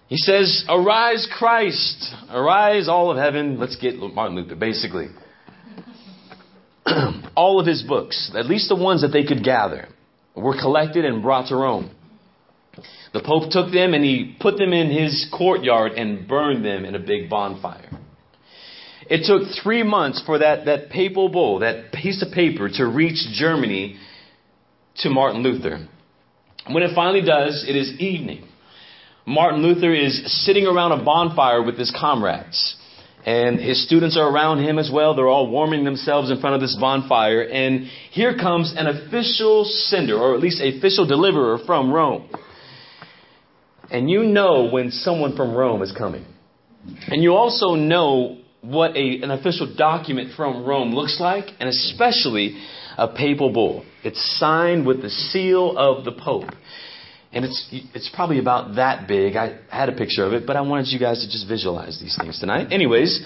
He 0.08 0.18
says, 0.18 0.66
Arise, 0.68 1.28
Christ. 1.38 2.14
Arise, 2.30 2.88
all 2.88 3.12
of 3.12 3.18
heaven. 3.18 3.60
Let's 3.60 3.76
get 3.76 3.98
Martin 3.98 4.36
Luther, 4.36 4.56
basically. 4.56 5.08
all 7.36 7.60
of 7.60 7.68
his 7.68 7.84
books, 7.84 8.32
at 8.36 8.46
least 8.46 8.70
the 8.70 8.76
ones 8.76 9.02
that 9.02 9.10
they 9.10 9.24
could 9.24 9.44
gather, 9.44 9.90
were 10.36 10.58
collected 10.58 11.06
and 11.06 11.22
brought 11.22 11.50
to 11.50 11.56
Rome. 11.56 11.92
The 13.14 13.22
Pope 13.24 13.52
took 13.52 13.72
them 13.72 13.94
and 13.94 14.04
he 14.04 14.36
put 14.40 14.58
them 14.58 14.74
in 14.74 14.90
his 14.90 15.28
courtyard 15.36 15.94
and 15.94 16.28
burned 16.28 16.64
them 16.64 16.86
in 16.86 16.96
a 16.96 17.00
big 17.00 17.30
bonfire. 17.30 17.90
It 19.10 19.26
took 19.26 19.50
three 19.64 19.84
months 19.84 20.22
for 20.26 20.40
that, 20.40 20.66
that 20.66 20.90
papal 20.90 21.30
bull, 21.30 21.60
that 21.60 21.92
piece 21.94 22.22
of 22.22 22.34
paper, 22.34 22.70
to 22.70 22.86
reach 22.86 23.18
Germany 23.34 23.98
to 24.98 25.10
Martin 25.10 25.44
Luther. 25.44 25.88
When 26.72 26.84
it 26.84 26.94
finally 26.96 27.22
does, 27.22 27.66
it 27.68 27.76
is 27.76 28.00
evening. 28.00 28.48
Martin 29.26 29.62
Luther 29.62 29.94
is 29.94 30.46
sitting 30.46 30.66
around 30.66 30.94
a 30.94 31.04
bonfire 31.04 31.62
with 31.62 31.78
his 31.78 31.92
comrades. 31.92 32.76
And 33.26 33.60
his 33.60 33.84
students 33.84 34.16
are 34.16 34.30
around 34.30 34.64
him 34.64 34.80
as 34.80 34.90
well. 34.92 35.14
They're 35.14 35.28
all 35.28 35.50
warming 35.50 35.84
themselves 35.84 36.32
in 36.32 36.40
front 36.40 36.56
of 36.56 36.62
this 36.62 36.78
bonfire. 36.80 37.42
And 37.42 37.88
here 38.12 38.38
comes 38.38 38.74
an 38.76 38.88
official 38.88 39.66
sender, 39.66 40.16
or 40.18 40.34
at 40.34 40.40
least 40.40 40.62
official 40.62 41.06
deliverer 41.06 41.58
from 41.66 41.92
Rome. 41.92 42.30
And 43.92 44.10
you 44.10 44.24
know 44.24 44.70
when 44.72 44.92
someone 44.92 45.36
from 45.36 45.54
Rome 45.54 45.82
is 45.82 45.92
coming. 45.92 46.26
And 47.08 47.22
you 47.22 47.34
also 47.34 47.76
know 47.76 48.38
what 48.62 48.96
a, 48.96 49.22
an 49.22 49.32
official 49.32 49.74
document 49.76 50.32
from 50.36 50.66
Rome 50.66 50.94
looks 50.94 51.20
like, 51.20 51.46
and 51.60 51.70
especially 51.70 52.58
a 52.98 53.08
papal 53.08 53.52
bull. 53.52 53.86
It's 54.04 54.40
signed 54.40 54.86
with 54.86 55.02
the 55.02 55.10
seal 55.10 55.78
of 55.78 56.04
the 56.06 56.12
Pope. 56.12 56.50
And 57.32 57.46
it's, 57.46 57.70
it's 57.94 58.10
probably 58.14 58.40
about 58.40 58.76
that 58.76 59.08
big. 59.08 59.36
I 59.36 59.60
had 59.70 59.90
a 59.90 59.92
picture 59.92 60.24
of 60.24 60.34
it, 60.34 60.48
but 60.48 60.56
I 60.56 60.62
wanted 60.62 60.88
you 60.88 61.00
guys 61.00 61.20
to 61.20 61.28
just 61.28 61.48
visualize 61.48 62.00
these 62.00 62.18
things 62.20 62.40
tonight. 62.40 62.72
Anyways, 62.72 63.24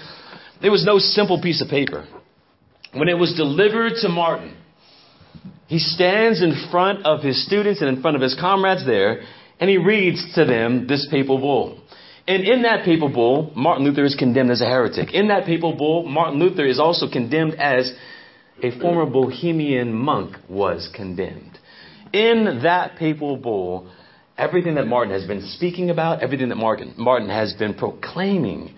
there 0.62 0.72
was 0.72 0.86
no 0.86 0.98
simple 0.98 1.42
piece 1.42 1.62
of 1.62 1.70
paper. 1.70 2.08
When 2.94 3.08
it 3.08 3.18
was 3.18 3.34
delivered 3.36 3.94
to 4.02 4.10
Martin, 4.10 4.58
he 5.68 5.80
stands 5.80 6.42
in 6.42 6.68
front 6.70 7.06
of 7.06 7.22
his 7.24 7.46
students 7.46 7.80
and 7.80 7.90
in 7.96 8.02
front 8.02 8.18
of 8.18 8.22
his 8.22 8.36
comrades 8.40 8.86
there, 8.86 9.22
and 9.60 9.70
he 9.70 9.78
reads 9.78 10.34
to 10.36 10.44
them 10.44 10.88
this 10.88 11.08
papal 11.10 11.38
bull. 11.38 11.81
And 12.32 12.46
in 12.46 12.62
that 12.62 12.86
papal 12.86 13.10
bull, 13.10 13.52
Martin 13.58 13.84
Luther 13.84 14.06
is 14.06 14.16
condemned 14.16 14.52
as 14.52 14.62
a 14.62 14.66
heretic. 14.66 15.14
In 15.14 15.28
that 15.28 15.46
papal 15.46 15.76
bull, 15.76 16.08
Martin 16.08 16.40
Luther 16.40 16.66
is 16.66 16.80
also 16.80 17.10
condemned 17.12 17.56
as 17.56 17.92
a 18.64 18.72
former 18.80 19.06
Bohemian 19.06 19.94
monk 19.94 20.38
was 20.48 20.90
condemned. 20.96 21.60
In 22.14 22.62
that 22.64 22.96
papal 22.96 23.36
bull, 23.36 23.92
everything 24.38 24.76
that 24.76 24.88
Martin 24.88 25.12
has 25.14 25.28
been 25.28 25.46
speaking 25.46 25.90
about, 25.90 26.24
everything 26.24 26.48
that 26.48 26.56
Martin, 26.56 26.94
Martin 26.98 27.28
has 27.28 27.52
been 27.52 27.74
proclaiming, 27.74 28.76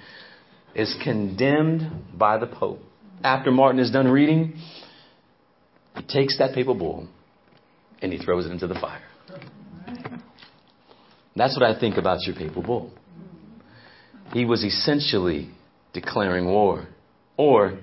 is 0.74 0.96
condemned 1.04 1.92
by 2.18 2.40
the 2.40 2.48
Pope. 2.48 2.80
After 3.24 3.52
Martin 3.52 3.80
is 3.80 3.92
done 3.92 4.08
reading, 4.08 4.56
he 5.96 6.02
takes 6.02 6.40
that 6.40 6.56
papal 6.56 6.74
bull 6.74 7.08
and 8.02 8.12
he 8.12 8.18
throws 8.18 8.48
it 8.48 8.52
into 8.52 8.66
the 8.66 8.80
fire. 8.80 9.04
That's 11.36 11.56
what 11.56 11.64
I 11.64 11.80
think 11.80 11.98
about 11.98 12.18
your 12.26 12.36
papal 12.36 12.64
bull. 12.64 12.92
He 14.34 14.46
was 14.46 14.64
essentially 14.64 15.50
declaring 15.94 16.46
war 16.46 16.88
or 17.38 17.80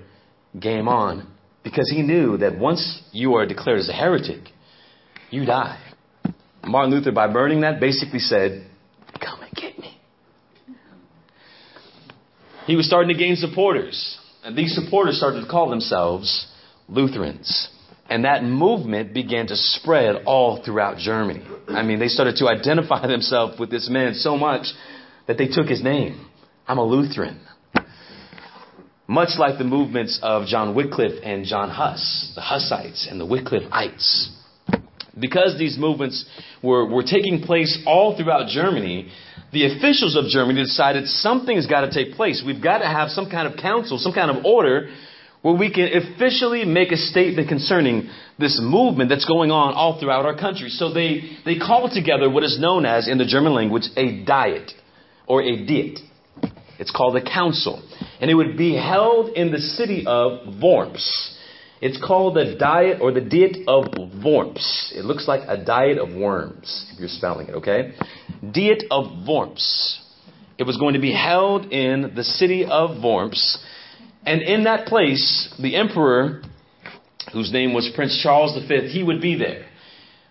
game 0.59 0.89
on 0.89 1.31
because 1.63 1.89
he 1.89 2.01
knew 2.01 2.37
that 2.37 2.59
once 2.59 3.01
you 3.13 3.35
are 3.35 3.45
declared 3.45 3.79
as 3.79 3.87
a 3.87 3.93
heretic, 3.93 4.49
you 5.29 5.45
die. 5.45 5.81
Martin 6.63 6.91
Luther, 6.91 7.13
by 7.13 7.31
burning 7.31 7.61
that, 7.61 7.79
basically 7.79 8.19
said, 8.19 8.67
Come 9.19 9.41
and 9.41 9.53
get 9.53 9.79
me. 9.79 9.97
He 12.65 12.75
was 12.75 12.85
starting 12.85 13.15
to 13.15 13.17
gain 13.17 13.37
supporters. 13.37 14.19
And 14.43 14.57
these 14.57 14.75
supporters 14.75 15.17
started 15.17 15.41
to 15.41 15.47
call 15.47 15.69
themselves 15.69 16.47
Lutherans. 16.89 17.69
And 18.09 18.25
that 18.25 18.43
movement 18.43 19.13
began 19.13 19.47
to 19.47 19.55
spread 19.55 20.23
all 20.25 20.61
throughout 20.63 20.97
Germany. 20.97 21.43
I 21.69 21.83
mean, 21.83 21.99
they 21.99 22.09
started 22.09 22.35
to 22.37 22.49
identify 22.49 23.07
themselves 23.07 23.57
with 23.57 23.71
this 23.71 23.89
man 23.89 24.15
so 24.15 24.35
much 24.35 24.67
that 25.27 25.37
they 25.37 25.47
took 25.47 25.67
his 25.67 25.81
name. 25.81 26.27
I'm 26.71 26.77
a 26.77 26.85
Lutheran. 26.85 27.37
Much 29.05 29.31
like 29.37 29.57
the 29.57 29.65
movements 29.65 30.21
of 30.23 30.47
John 30.47 30.73
Wycliffe 30.73 31.19
and 31.21 31.43
John 31.43 31.69
Huss, 31.69 32.31
the 32.33 32.39
Hussites 32.39 33.09
and 33.11 33.19
the 33.19 33.25
Wycliffites. 33.25 34.29
Because 35.19 35.59
these 35.59 35.77
movements 35.77 36.23
were, 36.63 36.85
were 36.85 37.03
taking 37.03 37.41
place 37.41 37.77
all 37.85 38.15
throughout 38.15 38.47
Germany, 38.47 39.11
the 39.51 39.65
officials 39.65 40.15
of 40.15 40.29
Germany 40.29 40.63
decided 40.63 41.07
something 41.07 41.57
has 41.57 41.67
got 41.67 41.81
to 41.81 41.91
take 41.91 42.15
place. 42.15 42.41
We've 42.45 42.63
got 42.63 42.77
to 42.77 42.87
have 42.87 43.09
some 43.09 43.29
kind 43.29 43.51
of 43.51 43.59
council, 43.59 43.97
some 43.97 44.13
kind 44.13 44.31
of 44.31 44.45
order 44.45 44.91
where 45.41 45.55
we 45.55 45.73
can 45.73 45.89
officially 45.91 46.63
make 46.63 46.93
a 46.93 46.97
statement 46.97 47.49
concerning 47.49 48.09
this 48.39 48.61
movement 48.63 49.09
that's 49.09 49.25
going 49.25 49.51
on 49.51 49.73
all 49.73 49.99
throughout 49.99 50.25
our 50.25 50.37
country. 50.37 50.69
So 50.69 50.93
they, 50.93 51.35
they 51.43 51.57
called 51.57 51.91
together 51.91 52.29
what 52.29 52.43
is 52.43 52.57
known 52.57 52.85
as, 52.85 53.09
in 53.09 53.17
the 53.17 53.25
German 53.25 53.53
language, 53.53 53.89
a 53.97 54.23
diet 54.23 54.71
or 55.27 55.41
a 55.41 55.65
diet. 55.65 55.99
It's 56.81 56.91
called 56.91 57.15
a 57.15 57.23
council. 57.23 57.81
And 58.19 58.31
it 58.31 58.33
would 58.33 58.57
be 58.57 58.75
held 58.75 59.37
in 59.37 59.51
the 59.51 59.59
city 59.59 60.03
of 60.07 60.59
Worms. 60.61 61.37
It's 61.79 62.03
called 62.03 62.35
the 62.35 62.55
diet 62.59 63.01
or 63.01 63.11
the 63.11 63.21
diet 63.21 63.57
of 63.67 64.23
Worms. 64.23 64.91
It 64.95 65.05
looks 65.05 65.27
like 65.27 65.41
a 65.47 65.63
diet 65.63 65.99
of 65.99 66.13
worms, 66.15 66.91
if 66.91 66.99
you're 66.99 67.07
spelling 67.07 67.47
it, 67.47 67.55
okay? 67.55 67.93
Diet 68.51 68.83
of 68.89 69.27
Worms. 69.27 70.01
It 70.57 70.63
was 70.63 70.77
going 70.77 70.95
to 70.95 70.99
be 70.99 71.13
held 71.13 71.71
in 71.71 72.13
the 72.15 72.23
city 72.23 72.65
of 72.65 73.03
Worms. 73.03 73.59
And 74.25 74.41
in 74.41 74.63
that 74.63 74.87
place, 74.87 75.53
the 75.59 75.75
emperor, 75.75 76.41
whose 77.31 77.51
name 77.51 77.73
was 77.73 77.91
Prince 77.93 78.19
Charles 78.23 78.57
V, 78.67 78.87
he 78.87 79.03
would 79.03 79.21
be 79.21 79.35
there. 79.35 79.65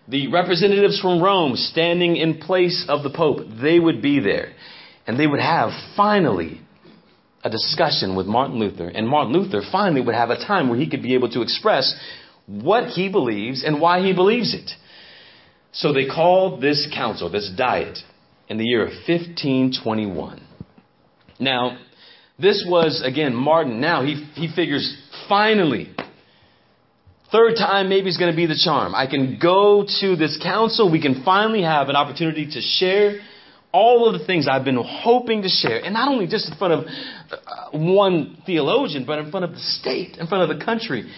The 0.09 0.27
representatives 0.27 0.99
from 0.99 1.21
Rome 1.21 1.55
standing 1.55 2.17
in 2.17 2.39
place 2.39 2.85
of 2.89 3.03
the 3.03 3.09
Pope, 3.09 3.39
they 3.61 3.79
would 3.79 4.01
be 4.01 4.19
there. 4.19 4.53
And 5.07 5.19
they 5.19 5.27
would 5.27 5.39
have 5.39 5.71
finally 5.95 6.61
a 7.43 7.49
discussion 7.49 8.15
with 8.15 8.27
Martin 8.27 8.59
Luther. 8.59 8.87
And 8.87 9.07
Martin 9.07 9.33
Luther 9.33 9.61
finally 9.71 10.01
would 10.01 10.15
have 10.15 10.29
a 10.29 10.37
time 10.37 10.69
where 10.69 10.77
he 10.77 10.89
could 10.89 11.01
be 11.01 11.15
able 11.15 11.29
to 11.31 11.41
express 11.41 11.95
what 12.45 12.89
he 12.89 13.09
believes 13.09 13.63
and 13.63 13.81
why 13.81 14.01
he 14.01 14.13
believes 14.13 14.53
it. 14.53 14.71
So 15.71 15.93
they 15.93 16.05
called 16.05 16.61
this 16.61 16.87
council, 16.93 17.29
this 17.29 17.51
diet, 17.55 17.97
in 18.49 18.57
the 18.57 18.65
year 18.65 18.83
of 18.83 18.89
1521. 19.07 20.41
Now, 21.39 21.77
this 22.37 22.65
was, 22.67 23.01
again, 23.05 23.33
Martin. 23.33 23.79
Now 23.79 24.03
he, 24.03 24.15
he 24.35 24.53
figures, 24.53 24.95
finally, 25.29 25.89
third 27.31 27.55
time 27.55 27.87
maybe 27.87 28.09
is 28.09 28.17
going 28.17 28.31
to 28.31 28.35
be 28.35 28.45
the 28.45 28.59
charm. 28.61 28.93
I 28.93 29.07
can 29.07 29.39
go 29.41 29.85
to 30.01 30.15
this 30.15 30.39
council. 30.43 30.91
We 30.91 31.01
can 31.01 31.23
finally 31.23 31.63
have 31.63 31.89
an 31.89 31.95
opportunity 31.95 32.45
to 32.45 32.61
share 32.61 33.19
all 33.73 34.07
of 34.07 34.19
the 34.19 34.25
things 34.25 34.47
I've 34.49 34.65
been 34.65 34.81
hoping 34.83 35.43
to 35.43 35.49
share. 35.49 35.83
And 35.83 35.93
not 35.93 36.09
only 36.09 36.27
just 36.27 36.51
in 36.51 36.57
front 36.57 36.73
of 36.73 36.85
uh, 36.85 37.77
one 37.77 38.37
theologian, 38.45 39.05
but 39.05 39.19
in 39.19 39.31
front 39.31 39.45
of 39.45 39.51
the 39.51 39.59
state, 39.59 40.17
in 40.17 40.27
front 40.27 40.49
of 40.49 40.57
the 40.57 40.63
country. 40.63 41.11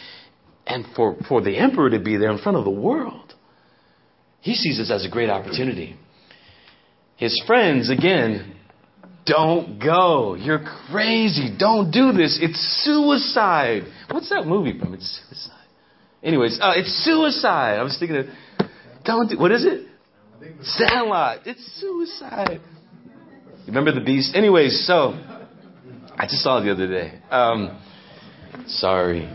And 0.66 0.86
for, 0.96 1.18
for 1.28 1.42
the 1.42 1.58
emperor 1.58 1.90
to 1.90 2.00
be 2.00 2.18
there 2.18 2.32
in 2.32 2.38
front 2.38 2.58
of 2.58 2.64
the 2.64 2.72
world. 2.72 3.34
He 4.42 4.56
sees 4.56 4.78
this 4.78 4.92
as 4.92 5.06
a 5.06 5.10
great 5.10 5.30
opportunity. 5.30 5.98
His 7.18 7.42
friends, 7.46 7.90
again, 7.90 8.56
don't 9.26 9.80
go. 9.80 10.36
You're 10.36 10.64
crazy. 10.92 11.56
Don't 11.58 11.92
do 11.92 12.12
this. 12.12 12.40
It's 12.42 12.60
suicide. 12.84 13.84
What's 14.12 14.30
that 14.30 14.46
movie 14.46 14.78
from? 14.78 14.94
It's 14.94 15.22
suicide. 15.28 15.68
Anyways, 16.22 16.60
uh, 16.62 16.74
it's 16.76 16.92
suicide. 17.04 17.78
I 17.80 17.84
was 17.84 17.98
thinking 17.98 18.18
of, 18.18 18.26
don't 19.06 19.30
do, 19.30 19.40
what 19.40 19.52
is 19.52 19.66
it? 19.66 19.88
Sandlot. 20.62 21.40
It's 21.46 21.80
suicide. 21.80 22.62
Remember 23.68 23.94
the 23.94 24.02
beast? 24.02 24.36
Anyways, 24.36 24.86
so, 24.86 25.14
I 26.18 26.26
just 26.26 26.44
saw 26.44 26.60
it 26.60 26.66
the 26.66 26.72
other 26.72 26.88
day. 26.88 27.20
Um, 27.30 27.82
sorry. 28.68 29.26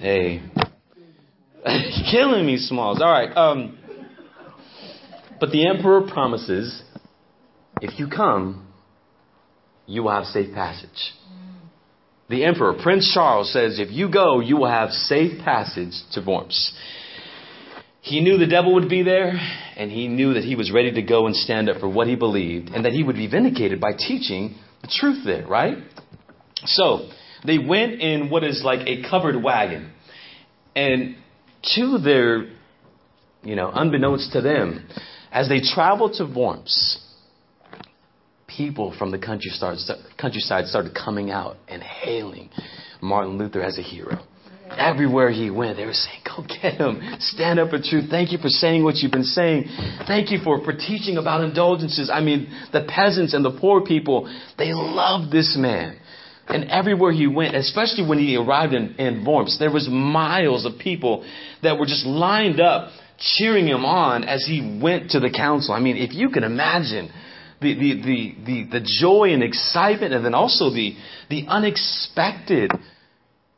Hey. 0.00 0.42
Killing 2.10 2.46
me, 2.46 2.56
Smalls. 2.56 3.00
All 3.00 3.10
right. 3.10 3.34
Um, 3.36 3.78
but 5.38 5.50
the 5.50 5.66
emperor 5.66 6.02
promises 6.06 6.82
if 7.80 7.98
you 7.98 8.08
come, 8.08 8.66
you 9.86 10.02
will 10.02 10.10
have 10.10 10.24
safe 10.26 10.54
passage. 10.54 11.14
The 12.28 12.44
emperor, 12.44 12.74
Prince 12.80 13.10
Charles, 13.12 13.52
says, 13.52 13.80
if 13.80 13.90
you 13.90 14.10
go, 14.10 14.40
you 14.40 14.56
will 14.56 14.68
have 14.70 14.90
safe 14.90 15.42
passage 15.42 15.94
to 16.12 16.20
Worms. 16.24 16.72
He 18.02 18.20
knew 18.20 18.38
the 18.38 18.46
devil 18.46 18.74
would 18.74 18.88
be 18.88 19.02
there, 19.02 19.32
and 19.80 19.90
he 19.90 20.08
knew 20.08 20.34
that 20.34 20.44
he 20.44 20.56
was 20.56 20.70
ready 20.70 20.92
to 20.92 21.00
go 21.00 21.26
and 21.26 21.34
stand 21.34 21.70
up 21.70 21.80
for 21.80 21.88
what 21.88 22.06
he 22.06 22.14
believed, 22.14 22.68
and 22.68 22.84
that 22.84 22.92
he 22.92 23.02
would 23.02 23.16
be 23.16 23.26
vindicated 23.26 23.80
by 23.80 23.92
teaching 23.92 24.54
the 24.82 24.88
truth 24.88 25.24
there, 25.24 25.46
right? 25.46 25.78
So, 26.66 27.08
they 27.46 27.56
went 27.56 27.98
in 27.98 28.28
what 28.28 28.44
is 28.44 28.62
like 28.62 28.86
a 28.86 29.08
covered 29.08 29.42
wagon. 29.42 29.90
And 30.76 31.16
to 31.76 31.96
their, 31.96 32.50
you 33.42 33.56
know, 33.56 33.70
unbeknownst 33.74 34.32
to 34.32 34.42
them, 34.42 34.86
as 35.32 35.48
they 35.48 35.60
traveled 35.62 36.12
to 36.18 36.26
Worms, 36.26 37.02
people 38.46 38.94
from 38.98 39.10
the 39.10 39.18
countryside, 39.18 39.78
countryside 40.18 40.66
started 40.66 40.94
coming 40.94 41.30
out 41.30 41.56
and 41.68 41.82
hailing 41.82 42.50
Martin 43.00 43.38
Luther 43.38 43.62
as 43.62 43.78
a 43.78 43.82
hero. 43.82 44.18
Everywhere 44.76 45.30
he 45.30 45.48
went, 45.48 45.78
they 45.78 45.86
were 45.86 45.94
saying, 45.94 46.20
Get 46.48 46.74
him. 46.74 47.00
Stand 47.20 47.58
up 47.58 47.70
for 47.70 47.78
truth. 47.82 48.10
Thank 48.10 48.32
you 48.32 48.38
for 48.38 48.48
saying 48.48 48.84
what 48.84 48.96
you've 48.96 49.12
been 49.12 49.24
saying. 49.24 49.64
Thank 50.06 50.30
you 50.30 50.38
for, 50.42 50.62
for 50.64 50.72
teaching 50.72 51.16
about 51.16 51.42
indulgences. 51.42 52.10
I 52.12 52.20
mean, 52.20 52.52
the 52.72 52.86
peasants 52.88 53.34
and 53.34 53.44
the 53.44 53.56
poor 53.58 53.82
people, 53.82 54.32
they 54.58 54.72
loved 54.72 55.32
this 55.32 55.56
man. 55.58 55.98
And 56.48 56.64
everywhere 56.64 57.12
he 57.12 57.26
went, 57.26 57.54
especially 57.54 58.06
when 58.06 58.18
he 58.18 58.36
arrived 58.36 58.74
in, 58.74 58.96
in 58.96 59.24
Worms, 59.24 59.58
there 59.58 59.70
was 59.70 59.88
miles 59.88 60.64
of 60.64 60.78
people 60.78 61.24
that 61.62 61.78
were 61.78 61.86
just 61.86 62.04
lined 62.04 62.60
up 62.60 62.90
cheering 63.18 63.68
him 63.68 63.84
on 63.84 64.24
as 64.24 64.44
he 64.46 64.80
went 64.82 65.10
to 65.10 65.20
the 65.20 65.30
council. 65.30 65.74
I 65.74 65.80
mean, 65.80 65.96
if 65.96 66.12
you 66.12 66.30
can 66.30 66.42
imagine 66.42 67.12
the, 67.60 67.74
the, 67.74 68.02
the, 68.02 68.34
the, 68.46 68.80
the 68.80 68.86
joy 69.00 69.32
and 69.32 69.42
excitement 69.42 70.14
and 70.14 70.24
then 70.24 70.34
also 70.34 70.70
the, 70.70 70.96
the 71.28 71.44
unexpected 71.46 72.72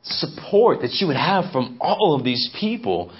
support 0.03 0.81
that 0.81 0.91
you 0.99 1.07
would 1.07 1.15
have 1.15 1.51
from 1.51 1.77
all 1.79 2.15
of 2.15 2.23
these 2.23 2.49
people. 2.59 3.11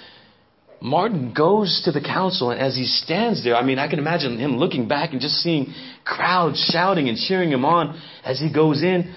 Martin 0.80 1.32
goes 1.32 1.82
to 1.86 1.92
the 1.92 2.00
council, 2.00 2.50
and 2.50 2.60
as 2.60 2.76
he 2.76 2.84
stands 2.84 3.42
there, 3.42 3.56
I 3.56 3.64
mean, 3.64 3.78
I 3.78 3.88
can 3.88 3.98
imagine 3.98 4.38
him 4.38 4.58
looking 4.58 4.86
back 4.86 5.12
and 5.12 5.20
just 5.20 5.36
seeing 5.36 5.72
crowds 6.04 6.62
shouting 6.70 7.08
and 7.08 7.16
cheering 7.16 7.50
him 7.50 7.64
on 7.64 8.00
as 8.22 8.38
he 8.38 8.52
goes 8.52 8.82
in, 8.82 9.14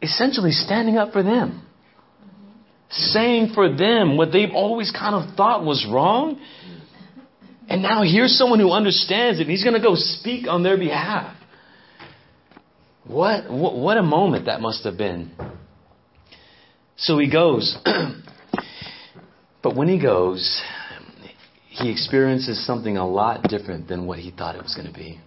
essentially 0.00 0.52
standing 0.52 0.98
up 0.98 1.12
for 1.12 1.24
them, 1.24 1.66
saying 2.90 3.52
for 3.54 3.74
them 3.74 4.16
what 4.16 4.30
they've 4.32 4.54
always 4.54 4.92
kind 4.92 5.16
of 5.16 5.34
thought 5.34 5.64
was 5.64 5.84
wrong. 5.90 6.40
And 7.68 7.82
now 7.82 8.02
here's 8.04 8.38
someone 8.38 8.60
who 8.60 8.70
understands 8.70 9.40
it, 9.40 9.42
and 9.42 9.50
he's 9.50 9.64
going 9.64 9.74
to 9.74 9.82
go 9.82 9.96
speak 9.96 10.46
on 10.46 10.62
their 10.62 10.78
behalf. 10.78 11.36
What, 13.04 13.50
what, 13.50 13.76
what 13.76 13.96
a 13.96 14.02
moment 14.04 14.46
that 14.46 14.60
must 14.60 14.84
have 14.84 14.96
been. 14.96 15.32
So 16.96 17.18
he 17.18 17.30
goes. 17.30 17.76
but 19.62 19.76
when 19.76 19.88
he 19.88 20.00
goes, 20.00 20.62
he 21.68 21.90
experiences 21.90 22.64
something 22.66 22.96
a 22.96 23.06
lot 23.06 23.42
different 23.44 23.88
than 23.88 24.06
what 24.06 24.18
he 24.18 24.30
thought 24.30 24.56
it 24.56 24.62
was 24.62 24.74
going 24.74 24.88
to 24.88 24.94
be. 24.94 25.20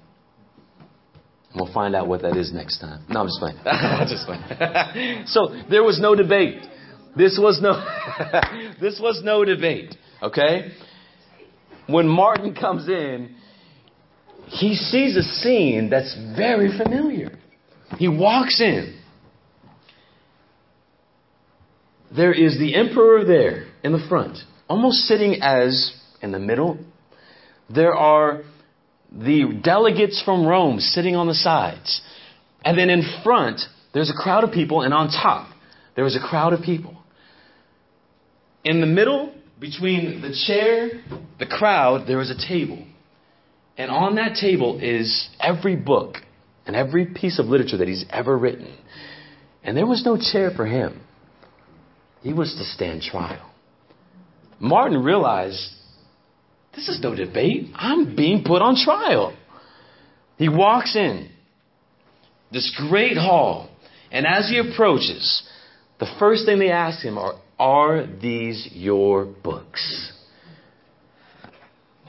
And 1.52 1.62
we'll 1.62 1.74
find 1.74 1.96
out 1.96 2.08
what 2.08 2.22
that 2.24 2.36
is 2.36 2.54
next 2.54 2.80
time. 2.80 3.04
No, 3.10 3.22
I'm 3.22 3.28
just 3.28 3.40
playing. 3.40 3.58
I'm 3.66 4.08
just 4.08 4.26
playing. 4.26 5.24
so 5.28 5.56
there 5.70 5.84
was 5.84 6.00
no 6.00 6.16
debate. 6.16 6.64
This 7.16 7.40
was 7.42 7.60
no 7.62 7.74
this 8.82 9.00
was 9.00 9.22
no 9.24 9.46
debate. 9.46 9.96
Okay? 10.22 10.72
When 11.88 12.08
Martin 12.08 12.54
comes 12.54 12.88
in, 12.88 13.36
he 14.46 14.76
sees 14.76 15.18
a 15.18 15.24
scene 15.24 15.90
that's 15.90 16.16
very 16.36 16.78
familiar. 16.78 17.38
He 17.98 18.08
walks 18.08 18.62
in 18.62 18.99
there 22.16 22.34
is 22.34 22.58
the 22.58 22.76
emperor 22.76 23.24
there 23.24 23.68
in 23.84 23.92
the 23.92 24.06
front, 24.10 24.38
almost 24.68 25.00
sitting 25.00 25.42
as 25.42 25.94
in 26.22 26.32
the 26.32 26.40
middle. 26.40 26.78
There 27.70 27.94
are 27.96 28.44
the 29.12 29.60
delegates 29.64 30.22
from 30.24 30.46
Rome 30.46 30.80
sitting 30.80 31.16
on 31.16 31.28
the 31.28 31.34
sides. 31.34 32.02
And 32.64 32.78
then 32.78 32.90
in 32.90 33.04
front, 33.24 33.62
there's 33.94 34.10
a 34.10 34.22
crowd 34.22 34.44
of 34.44 34.52
people, 34.52 34.82
and 34.82 34.94
on 34.94 35.08
top, 35.10 35.50
there 35.96 36.04
was 36.04 36.16
a 36.16 36.20
crowd 36.20 36.54
of 36.54 36.62
people. 36.62 36.96
In 38.64 38.82
the 38.82 38.88
middle, 38.88 39.34
between 39.60 40.22
the 40.22 40.36
chair, 40.48 41.04
the 41.40 41.46
crowd, 41.46 42.08
there 42.08 42.18
was 42.18 42.30
a 42.30 42.48
table. 42.48 42.86
And 43.78 43.90
on 43.90 44.16
that 44.16 44.36
table 44.36 44.80
is 44.82 45.30
every 45.40 45.76
book 45.76 46.16
and 46.66 46.76
every 46.76 47.06
piece 47.06 47.40
of 47.40 47.46
literature 47.46 47.78
that 47.78 47.88
he's 47.88 48.06
ever 48.10 48.38
written. 48.38 48.78
And 49.64 49.76
there 49.78 49.88
was 49.88 50.04
no 50.06 50.18
chair 50.18 50.52
for 50.56 50.66
him. 50.66 51.02
He 52.22 52.34
was 52.34 52.54
to 52.56 52.64
stand 52.64 53.02
trial. 53.02 53.50
Martin 54.60 55.02
realized 55.02 55.70
this 56.76 56.88
is 56.90 57.00
no 57.02 57.16
debate. 57.16 57.68
I'm 57.76 58.16
being 58.16 58.44
put 58.44 58.62
on 58.62 58.76
trial. 58.76 59.36
He 60.38 60.50
walks 60.50 60.96
in 60.96 61.30
this 62.52 62.74
great 62.90 63.18
hall, 63.18 63.70
and 64.12 64.26
as 64.26 64.50
he 64.50 64.58
approaches, 64.58 65.44
the 66.00 66.08
first 66.20 66.46
thing 66.46 66.60
they 66.60 66.72
ask 66.72 67.04
him 67.04 67.18
are, 67.18 67.36
Are 67.58 68.06
these 68.06 68.70
your 68.72 69.26
books? 69.26 70.14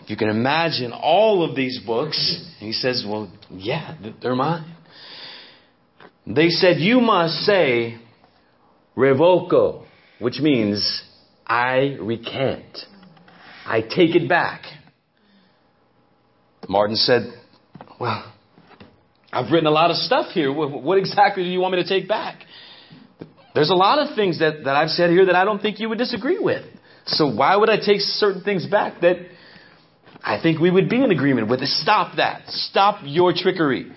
If 0.03 0.11
you 0.11 0.17
can 0.17 0.29
imagine 0.29 0.93
all 0.93 1.49
of 1.49 1.57
these 1.57 1.81
books, 1.85 2.49
he 2.59 2.73
says, 2.73 3.05
Well, 3.07 3.31
yeah, 3.51 3.97
they're 4.23 4.35
mine. 4.35 4.77
They 6.27 6.49
said, 6.49 6.79
You 6.79 7.01
must 7.01 7.35
say, 7.45 7.99
Revoco, 8.97 9.87
which 10.21 10.39
means, 10.39 11.03
I 11.47 11.97
recant. 12.01 12.79
I 13.67 13.81
take 13.81 14.15
it 14.15 14.29
back. 14.29 14.63
Martin 16.69 16.95
said, 16.95 17.33
Well, 17.99 18.33
I've 19.33 19.51
written 19.51 19.67
a 19.67 19.73
lot 19.73 19.91
of 19.91 19.97
stuff 19.97 20.27
here. 20.33 20.53
What 20.53 20.99
exactly 20.99 21.43
do 21.43 21.51
you 21.51 21.59
want 21.59 21.75
me 21.75 21.83
to 21.83 21.89
take 21.89 22.07
back? 22.07 22.45
There's 23.55 23.71
a 23.71 23.75
lot 23.75 23.99
of 23.99 24.15
things 24.15 24.39
that, 24.39 24.65
that 24.65 24.77
I've 24.77 24.91
said 24.91 25.11
here 25.11 25.27
that 25.27 25.35
I 25.35 25.45
don't 25.45 25.61
think 25.61 25.81
you 25.81 25.89
would 25.89 25.99
disagree 25.99 26.39
with. 26.39 26.65
So 27.07 27.35
why 27.35 27.57
would 27.57 27.71
I 27.71 27.77
take 27.77 28.01
certain 28.01 28.43
things 28.43 28.67
back 28.67 29.01
that 29.01 29.17
I 30.23 30.41
think 30.41 30.61
we 30.61 30.71
would 30.71 30.89
be 30.89 31.03
in 31.03 31.11
agreement 31.11 31.49
with? 31.49 31.61
Stop 31.65 32.17
that. 32.17 32.47
Stop 32.49 33.01
your 33.05 33.33
trickery. 33.35 33.91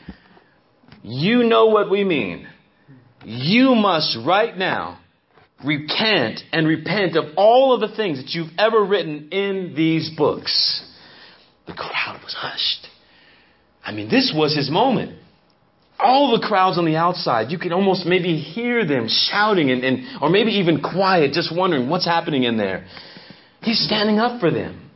You 1.03 1.43
know 1.43 1.67
what 1.67 1.91
we 1.91 2.03
mean. 2.03 2.47
You 3.25 3.75
must 3.75 4.17
right 4.25 4.57
now 4.57 4.99
recant 5.65 6.41
and 6.51 6.67
repent 6.67 7.15
of 7.15 7.25
all 7.37 7.73
of 7.73 7.81
the 7.81 7.95
things 7.95 8.17
that 8.17 8.29
you've 8.31 8.51
ever 8.57 8.83
written 8.83 9.29
in 9.31 9.73
these 9.75 10.09
books. 10.15 10.83
The 11.67 11.73
crowd 11.73 12.19
was 12.23 12.33
hushed. 12.33 12.87
I 13.83 13.91
mean, 13.91 14.09
this 14.09 14.33
was 14.35 14.55
his 14.55 14.69
moment. 14.69 15.19
All 15.99 16.37
the 16.37 16.45
crowds 16.45 16.77
on 16.77 16.85
the 16.85 16.95
outside, 16.95 17.51
you 17.51 17.57
could 17.57 17.71
almost 17.71 18.05
maybe 18.05 18.37
hear 18.37 18.85
them 18.85 19.07
shouting 19.07 19.71
and, 19.71 19.83
and 19.83 20.21
or 20.21 20.29
maybe 20.29 20.51
even 20.53 20.81
quiet, 20.81 21.31
just 21.31 21.55
wondering 21.55 21.89
what's 21.89 22.05
happening 22.05 22.43
in 22.43 22.57
there. 22.57 22.85
He's 23.61 23.79
standing 23.79 24.19
up 24.19 24.41
for 24.41 24.51
them. 24.51 24.91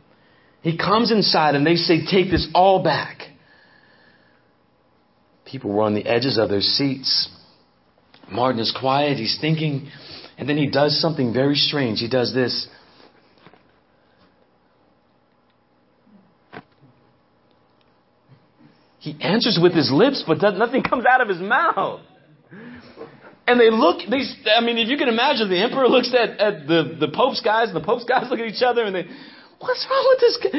He 0.60 0.76
comes 0.76 1.10
inside 1.10 1.54
and 1.54 1.66
they 1.66 1.76
say, 1.76 2.04
Take 2.04 2.30
this 2.30 2.48
all 2.54 2.82
back. 2.82 3.22
People 5.46 5.72
were 5.72 5.84
on 5.84 5.94
the 5.94 6.04
edges 6.04 6.36
of 6.36 6.50
their 6.50 6.60
seats. 6.60 7.30
Martin 8.30 8.60
is 8.60 8.76
quiet, 8.78 9.16
he's 9.16 9.38
thinking, 9.40 9.88
and 10.38 10.48
then 10.48 10.56
he 10.56 10.68
does 10.70 11.00
something 11.00 11.32
very 11.32 11.56
strange. 11.56 11.98
He 11.98 12.08
does 12.08 12.32
this. 12.32 12.68
He 19.00 19.16
answers 19.20 19.58
with 19.60 19.74
his 19.74 19.90
lips, 19.90 20.22
but 20.26 20.40
nothing 20.56 20.82
comes 20.82 21.04
out 21.10 21.20
of 21.20 21.28
his 21.28 21.38
mouth. 21.38 22.00
And 23.48 23.58
they 23.58 23.70
look, 23.70 24.02
they, 24.08 24.20
I 24.54 24.60
mean, 24.60 24.78
if 24.78 24.88
you 24.88 24.96
can 24.96 25.08
imagine, 25.08 25.48
the 25.48 25.60
emperor 25.60 25.88
looks 25.88 26.12
at, 26.14 26.38
at 26.38 26.68
the, 26.68 26.96
the 27.00 27.08
Pope's 27.08 27.40
guys, 27.40 27.68
and 27.68 27.76
the 27.76 27.84
Pope's 27.84 28.04
guys 28.04 28.30
look 28.30 28.38
at 28.38 28.46
each 28.46 28.62
other, 28.62 28.84
and 28.84 28.94
they, 28.94 29.06
what's 29.58 29.86
wrong 29.90 30.06
with 30.10 30.20
this 30.20 30.38
guy? 30.44 30.58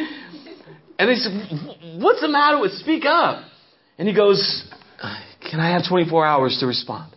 And 0.97 1.09
they 1.09 1.15
say, 1.15 1.99
what's 1.99 2.19
the 2.19 2.27
matter 2.27 2.59
with, 2.59 2.73
speak 2.73 3.05
up. 3.05 3.45
And 3.97 4.07
he 4.07 4.13
goes, 4.13 4.67
can 5.49 5.59
I 5.59 5.71
have 5.71 5.83
24 5.87 6.25
hours 6.25 6.57
to 6.59 6.65
respond? 6.65 7.13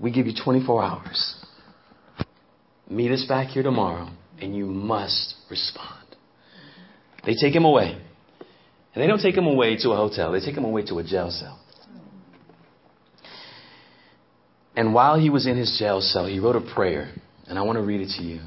We 0.00 0.10
give 0.10 0.26
you 0.26 0.32
24 0.42 0.82
hours. 0.82 1.44
Meet 2.88 3.12
us 3.12 3.24
back 3.28 3.48
here 3.48 3.62
tomorrow, 3.62 4.08
and 4.40 4.56
you 4.56 4.66
must 4.66 5.34
respond. 5.50 6.04
They 7.24 7.34
take 7.34 7.54
him 7.54 7.64
away. 7.64 8.00
And 8.94 9.02
they 9.02 9.06
don't 9.06 9.20
take 9.20 9.36
him 9.36 9.46
away 9.46 9.76
to 9.76 9.90
a 9.90 9.96
hotel, 9.96 10.32
they 10.32 10.40
take 10.40 10.56
him 10.56 10.64
away 10.64 10.84
to 10.86 10.98
a 10.98 11.04
jail 11.04 11.30
cell. 11.30 11.60
And 14.74 14.94
while 14.94 15.18
he 15.18 15.30
was 15.30 15.46
in 15.46 15.56
his 15.56 15.76
jail 15.78 16.00
cell, 16.00 16.26
he 16.26 16.38
wrote 16.38 16.56
a 16.56 16.74
prayer, 16.74 17.12
and 17.46 17.58
I 17.58 17.62
want 17.62 17.76
to 17.76 17.82
read 17.82 18.00
it 18.00 18.14
to 18.16 18.22
you. 18.22 18.40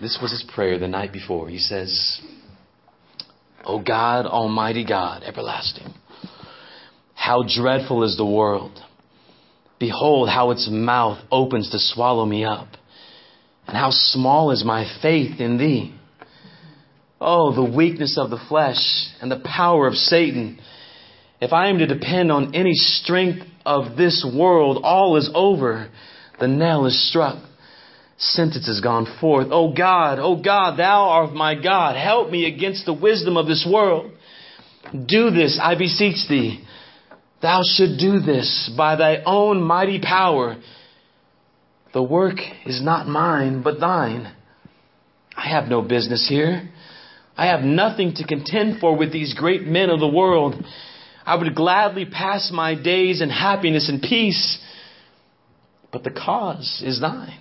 This 0.00 0.18
was 0.20 0.30
his 0.30 0.44
prayer 0.54 0.78
the 0.78 0.88
night 0.88 1.12
before. 1.12 1.48
He 1.48 1.58
says, 1.58 2.20
O 3.64 3.80
God, 3.80 4.26
Almighty 4.26 4.84
God, 4.84 5.22
everlasting, 5.22 5.92
how 7.14 7.44
dreadful 7.46 8.02
is 8.02 8.16
the 8.16 8.26
world. 8.26 8.80
Behold, 9.82 10.28
how 10.28 10.52
its 10.52 10.68
mouth 10.70 11.18
opens 11.28 11.70
to 11.70 11.78
swallow 11.80 12.24
me 12.24 12.44
up, 12.44 12.68
and 13.66 13.76
how 13.76 13.90
small 13.90 14.52
is 14.52 14.64
my 14.64 14.86
faith 15.02 15.40
in 15.40 15.58
thee. 15.58 15.92
Oh, 17.20 17.52
the 17.52 17.68
weakness 17.68 18.16
of 18.16 18.30
the 18.30 18.38
flesh 18.48 18.78
and 19.20 19.28
the 19.28 19.42
power 19.44 19.88
of 19.88 19.94
Satan. 19.94 20.60
If 21.40 21.52
I 21.52 21.66
am 21.68 21.78
to 21.78 21.88
depend 21.88 22.30
on 22.30 22.54
any 22.54 22.74
strength 22.74 23.44
of 23.66 23.96
this 23.96 24.24
world, 24.24 24.78
all 24.84 25.16
is 25.16 25.28
over. 25.34 25.90
The 26.38 26.46
nail 26.46 26.86
is 26.86 27.08
struck. 27.08 27.42
Sentence 28.18 28.68
has 28.68 28.80
gone 28.80 29.12
forth. 29.20 29.48
Oh 29.50 29.74
God, 29.74 30.20
oh 30.20 30.40
God, 30.40 30.78
thou 30.78 31.08
art 31.08 31.34
my 31.34 31.60
God. 31.60 31.96
Help 31.96 32.30
me 32.30 32.46
against 32.46 32.86
the 32.86 32.94
wisdom 32.94 33.36
of 33.36 33.48
this 33.48 33.68
world. 33.68 34.12
Do 34.92 35.30
this, 35.30 35.58
I 35.60 35.74
beseech 35.74 36.28
thee. 36.28 36.64
Thou 37.42 37.62
should 37.64 37.98
do 37.98 38.20
this 38.20 38.72
by 38.76 38.94
thy 38.94 39.22
own 39.26 39.60
mighty 39.60 40.00
power. 40.00 40.56
The 41.92 42.02
work 42.02 42.38
is 42.64 42.80
not 42.80 43.08
mine, 43.08 43.62
but 43.62 43.80
thine. 43.80 44.32
I 45.36 45.48
have 45.48 45.68
no 45.68 45.82
business 45.82 46.26
here. 46.28 46.70
I 47.36 47.46
have 47.46 47.62
nothing 47.62 48.14
to 48.16 48.26
contend 48.26 48.78
for 48.78 48.96
with 48.96 49.12
these 49.12 49.34
great 49.34 49.62
men 49.62 49.90
of 49.90 49.98
the 49.98 50.08
world. 50.08 50.54
I 51.26 51.34
would 51.34 51.54
gladly 51.54 52.04
pass 52.04 52.50
my 52.52 52.80
days 52.80 53.20
in 53.20 53.30
happiness 53.30 53.88
and 53.88 54.00
peace, 54.00 54.58
but 55.90 56.04
the 56.04 56.10
cause 56.10 56.82
is 56.84 57.00
thine. 57.00 57.40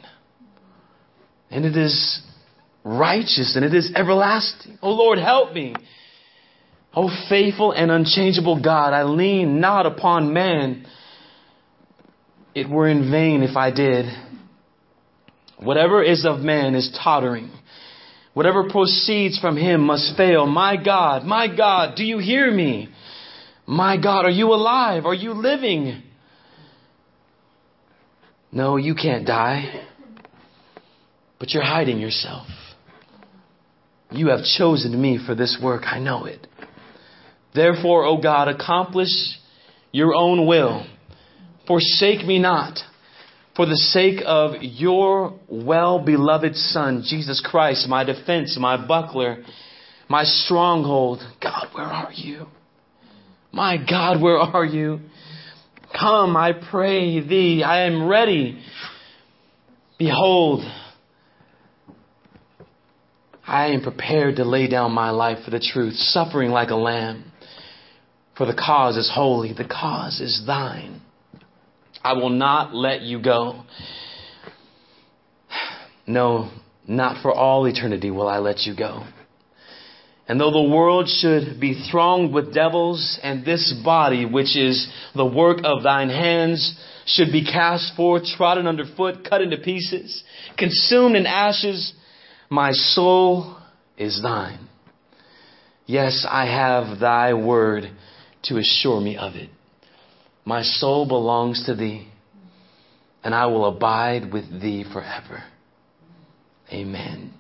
And 1.50 1.66
it 1.66 1.76
is 1.78 2.22
righteous 2.84 3.56
and 3.56 3.66
it 3.66 3.74
is 3.74 3.92
everlasting. 3.96 4.80
Oh 4.82 4.92
Lord, 4.92 5.20
help 5.20 5.54
me. 5.54 5.76
Oh 6.94 7.10
faithful 7.30 7.72
and 7.72 7.90
unchangeable 7.90 8.62
God, 8.62 8.94
I 8.94 9.04
lean 9.04 9.62
not 9.62 9.86
upon 9.86 10.34
man. 10.34 10.86
It 12.54 12.70
were 12.70 12.88
in 12.88 13.10
vain 13.10 13.44
if 13.44 13.56
I 13.56 13.72
did. 13.72 14.06
Whatever 15.58 16.04
is 16.04 16.26
of 16.26 16.40
man 16.40 16.76
is 16.76 16.98
tottering. 17.04 17.52
Whatever 18.34 18.70
proceeds 18.70 19.40
from 19.40 19.58
him 19.58 19.82
must 19.82 20.18
fail. 20.18 20.46
My 20.48 20.82
God, 20.82 21.24
my 21.24 21.54
God, 21.54 21.96
do 21.96 22.04
you 22.04 22.18
hear 22.18 22.52
me? 22.52 22.90
My 23.66 23.96
God, 24.02 24.26
are 24.26 24.32
you 24.32 24.48
alive? 24.54 25.06
Are 25.06 25.14
you 25.14 25.34
living? 25.34 26.02
No, 28.52 28.78
you 28.78 28.96
can't 28.96 29.26
die. 29.26 29.86
But 31.40 31.52
you're 31.52 31.64
hiding 31.64 32.00
yourself. 32.00 32.48
You 34.12 34.28
have 34.28 34.44
chosen 34.44 35.00
me 35.00 35.20
for 35.26 35.36
this 35.36 35.58
work. 35.62 35.84
I 35.86 36.00
know 36.00 36.26
it. 36.26 36.48
Therefore, 37.54 38.06
O 38.06 38.22
God, 38.22 38.48
accomplish 38.48 39.10
your 39.92 40.16
own 40.16 40.48
will. 40.48 40.86
Forsake 41.68 42.26
me 42.26 42.40
not 42.40 42.80
for 43.56 43.66
the 43.66 43.76
sake 43.76 44.22
of 44.26 44.56
your 44.62 45.40
well 45.50 46.04
beloved 46.04 46.56
Son, 46.56 47.04
Jesus 47.06 47.42
Christ, 47.46 47.88
my 47.88 48.04
defense, 48.04 48.58
my 48.60 48.86
buckler, 48.86 49.44
my 50.10 50.24
stronghold. 50.24 51.20
God, 51.42 51.68
where 51.74 51.86
are 51.86 52.14
you? 52.14 52.48
My 53.52 53.78
God, 53.78 54.22
where 54.22 54.38
are 54.38 54.66
you? 54.66 55.02
Come, 55.98 56.38
I 56.38 56.54
pray 56.54 57.20
thee. 57.20 57.64
I 57.64 57.86
am 57.86 58.08
ready. 58.08 58.62
Behold, 60.00 60.64
I 63.46 63.68
am 63.68 63.82
prepared 63.82 64.38
to 64.38 64.46
lay 64.46 64.68
down 64.68 64.94
my 64.94 65.10
life 65.10 65.44
for 65.44 65.52
the 65.52 65.60
truth, 65.60 65.96
suffering 65.96 66.52
like 66.52 66.70
a 66.70 66.76
lamb. 66.76 67.31
For 68.42 68.48
the 68.48 68.56
cause 68.56 68.98
is 68.98 69.08
holy, 69.08 69.54
the 69.54 69.68
cause 69.68 70.20
is 70.20 70.46
thine. 70.48 71.00
I 72.04 72.14
will 72.14 72.32
not 72.32 72.74
let 72.74 73.02
you 73.02 73.22
go. 73.22 73.66
No, 76.08 76.50
not 76.88 77.22
for 77.22 77.32
all 77.32 77.68
eternity 77.68 78.10
will 78.10 78.28
I 78.28 78.40
let 78.40 78.62
you 78.62 78.76
go. 78.76 79.04
And 80.28 80.42
though 80.42 80.50
the 80.50 80.72
world 80.76 81.08
should 81.08 81.60
be 81.60 81.88
thronged 81.92 82.34
with 82.34 82.52
devils, 82.52 83.20
and 83.22 83.46
this 83.46 83.80
body, 83.86 84.26
which 84.26 84.58
is 84.58 84.92
the 85.14 85.24
work 85.24 85.60
of 85.64 85.84
thine 85.84 86.10
hands, 86.10 86.84
should 87.06 87.32
be 87.32 87.46
cast 87.46 87.96
forth, 87.96 88.24
trodden 88.26 88.66
underfoot, 88.66 89.24
cut 89.24 89.42
into 89.42 89.58
pieces, 89.58 90.24
consumed 90.58 91.16
in 91.16 91.28
ashes, 91.28 91.94
my 92.50 92.72
soul 92.72 93.56
is 94.00 94.20
thine. 94.24 94.68
Yes, 95.86 96.26
I 96.28 96.48
have 96.48 97.00
thy 97.00 97.36
word 97.36 97.92
to 98.44 98.58
assure 98.58 99.00
me 99.00 99.18
of 99.18 99.36
it. 99.36 99.50
My 100.46 100.64
soul 100.64 101.08
belongs 101.08 101.66
to 101.66 101.76
thee, 101.76 102.08
and 103.24 103.36
I 103.36 103.46
will 103.46 103.66
abide 103.66 104.34
with 104.34 104.62
thee 104.62 104.84
forever. 104.92 105.44
Amen. 106.72 107.34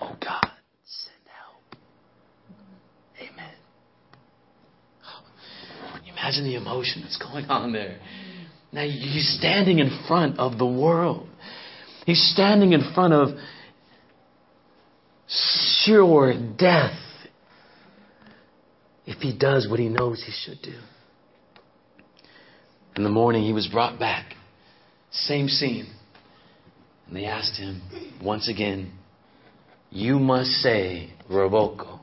Oh 0.00 0.16
God, 0.20 0.50
send 0.84 1.16
help. 1.26 1.76
Amen. 3.20 3.54
Imagine 6.10 6.44
the 6.44 6.54
emotion 6.54 7.02
that's 7.02 7.18
going 7.18 7.46
on 7.46 7.72
there. 7.72 7.98
Now 8.72 8.84
he's 8.84 9.36
standing 9.38 9.78
in 9.78 10.04
front 10.06 10.38
of 10.38 10.58
the 10.58 10.66
world. 10.66 11.28
He's 12.06 12.30
standing 12.32 12.72
in 12.72 12.92
front 12.94 13.12
of 13.12 13.28
sure 15.26 16.32
death 16.56 16.98
if 19.08 19.22
he 19.22 19.32
does 19.32 19.66
what 19.66 19.80
he 19.80 19.88
knows 19.88 20.22
he 20.22 20.32
should 20.32 20.60
do. 20.60 20.78
In 22.94 23.04
the 23.04 23.08
morning, 23.08 23.42
he 23.42 23.54
was 23.54 23.66
brought 23.66 23.98
back. 23.98 24.34
Same 25.10 25.48
scene. 25.48 25.86
And 27.06 27.16
they 27.16 27.24
asked 27.24 27.58
him 27.58 27.80
once 28.22 28.50
again, 28.50 28.92
You 29.90 30.18
must 30.18 30.50
say, 30.50 31.14
Revoco. 31.30 32.00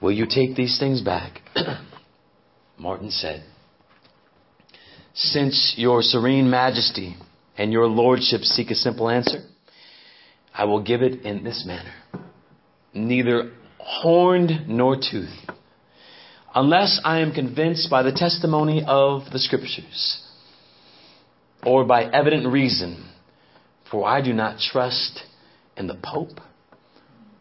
Will 0.00 0.12
you 0.12 0.26
take 0.32 0.54
these 0.54 0.78
things 0.78 1.00
back? 1.00 1.40
Martin 2.78 3.10
said, 3.10 3.42
Since 5.12 5.74
your 5.76 6.02
serene 6.02 6.48
majesty 6.48 7.16
and 7.56 7.72
your 7.72 7.88
lordship 7.88 8.42
seek 8.42 8.70
a 8.70 8.76
simple 8.76 9.08
answer, 9.08 9.40
I 10.54 10.66
will 10.66 10.84
give 10.84 11.02
it 11.02 11.22
in 11.22 11.42
this 11.42 11.64
manner. 11.66 11.94
Neither 12.94 13.52
horned 13.78 14.68
nor 14.68 14.96
tooth, 14.96 15.34
unless 16.54 17.00
I 17.04 17.20
am 17.20 17.32
convinced 17.32 17.90
by 17.90 18.02
the 18.02 18.12
testimony 18.12 18.84
of 18.86 19.30
the 19.32 19.38
Scriptures 19.38 20.22
or 21.64 21.84
by 21.84 22.04
evident 22.04 22.46
reason, 22.46 23.08
for 23.90 24.06
I 24.06 24.20
do 24.20 24.32
not 24.32 24.58
trust 24.58 25.22
in 25.76 25.86
the 25.86 25.98
Pope 26.02 26.40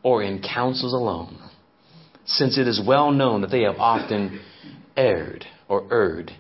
or 0.04 0.24
in 0.24 0.42
councils 0.42 0.94
alone, 0.94 1.38
since 2.26 2.58
it 2.58 2.68
is 2.68 2.82
well 2.86 3.12
known 3.12 3.42
that 3.42 3.52
they 3.52 3.64
have 3.64 3.78
often 3.78 4.40
erred 4.96 5.46
or 5.68 5.88
erred 5.92 6.32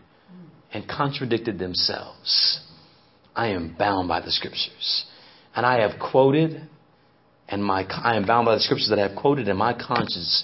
and 0.73 0.88
contradicted 0.88 1.60
themselves. 1.60 2.62
I 3.36 3.49
am 3.49 3.75
bound 3.77 4.07
by 4.07 4.21
the 4.21 4.31
Scriptures. 4.31 5.05
And 5.55 5.65
I 5.65 5.81
have 5.81 5.99
quoted 5.99 6.62
and 7.49 7.63
my, 7.63 7.86
I 7.89 8.17
am 8.17 8.25
bound 8.25 8.45
by 8.45 8.55
the 8.55 8.62
scriptures 8.62 8.89
that 8.89 8.99
I 8.99 9.07
have 9.07 9.17
quoted, 9.17 9.47
and 9.47 9.57
my 9.57 9.73
conscience 9.73 10.43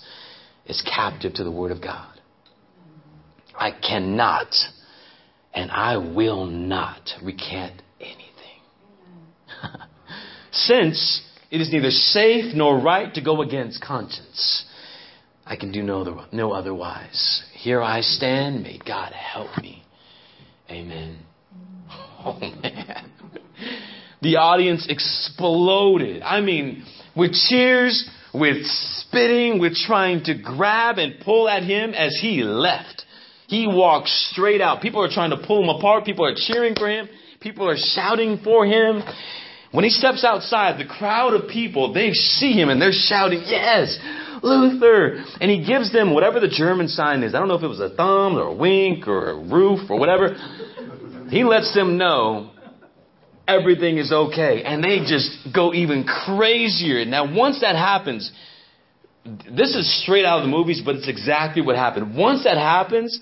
is 0.66 0.82
captive 0.82 1.34
to 1.36 1.44
the 1.44 1.52
Word 1.52 1.72
of 1.72 1.82
God. 1.82 2.10
I 3.56 3.72
cannot 3.72 4.54
and 5.54 5.70
I 5.72 5.98
will 5.98 6.46
not 6.46 7.12
recant 7.22 7.82
anything. 8.00 8.24
Since 10.52 11.22
it 11.52 11.62
is 11.62 11.72
neither 11.72 11.92
safe 11.92 12.56
nor 12.56 12.80
right 12.80 13.14
to 13.14 13.22
go 13.22 13.42
against 13.42 13.82
conscience, 13.82 14.66
I 15.46 15.56
can 15.56 15.72
do 15.72 15.84
no, 15.84 16.26
no 16.32 16.52
otherwise. 16.52 17.44
Here 17.54 17.82
I 17.82 18.02
stand. 18.02 18.64
May 18.64 18.80
God 18.86 19.14
help 19.14 19.58
me. 19.58 19.84
Amen. 20.70 21.20
Oh, 22.26 22.40
man. 22.40 23.12
The 24.24 24.38
audience 24.38 24.88
exploded. 24.90 26.24
I 26.24 26.42
mean, 26.42 26.86
with 27.16 27.34
cheers, 27.34 28.10
with 28.34 28.66
spitting, 28.66 29.60
with 29.60 29.76
trying 29.76 30.24
to 30.24 30.34
grab 30.34 30.98
and 30.98 31.20
pull 31.24 31.48
at 31.48 31.64
him 31.64 31.94
as 31.94 32.18
he 32.20 32.42
left. 32.42 33.04
He 33.48 33.68
walked 33.68 34.08
straight 34.08 34.62
out. 34.62 34.82
People 34.82 35.04
are 35.04 35.10
trying 35.10 35.32
to 35.32 35.46
pull 35.46 35.62
him 35.62 35.70
apart. 35.70 36.06
People 36.06 36.26
are 36.26 36.34
cheering 36.36 36.74
for 36.76 36.90
him. 36.90 37.08
People 37.42 37.70
are 37.70 37.76
shouting 37.78 38.40
for 38.44 38.66
him. 38.66 39.04
When 39.72 39.84
he 39.84 39.90
steps 39.90 40.24
outside, 40.24 40.80
the 40.80 40.88
crowd 40.88 41.34
of 41.34 41.50
people, 41.50 41.94
they 41.94 42.14
see 42.14 42.54
him 42.54 42.70
and 42.70 42.82
they're 42.82 42.94
shouting, 42.94 43.44
yes, 43.46 44.00
Luther. 44.42 45.24
And 45.42 45.52
he 45.52 45.66
gives 45.66 45.92
them 45.92 46.14
whatever 46.14 46.40
the 46.40 46.48
German 46.48 46.88
sign 46.88 47.24
is. 47.24 47.36
I 47.36 47.40
don't 47.40 47.50
know 47.50 47.56
if 47.56 47.64
it 47.64 47.68
was 47.68 47.82
a 47.82 47.90
thumb 47.90 48.38
or 48.38 48.48
a 48.48 48.54
wink 48.54 49.08
or 49.08 49.32
a 49.32 49.36
roof 49.36 49.90
or 49.90 50.00
whatever. 50.00 50.36
He 51.30 51.44
lets 51.44 51.74
them 51.74 51.98
know 51.98 52.53
everything 53.48 53.98
is 53.98 54.12
okay. 54.12 54.64
And 54.64 54.84
they 54.84 55.00
just 55.00 55.54
go 55.54 55.74
even 55.74 56.04
crazier. 56.04 57.06
Now, 57.06 57.34
once 57.34 57.62
that 57.62 57.76
happens, 57.76 58.32
this 59.26 59.76
is 59.76 60.02
straight 60.04 60.26
out 60.26 60.40
of 60.40 60.44
the 60.44 60.50
movies, 60.50 60.82
but 60.84 60.96
it's 60.96 61.08
exactly 61.08 61.62
what 61.62 61.76
happened. 61.76 62.16
Once 62.16 62.44
that 62.44 62.58
happens, 62.58 63.20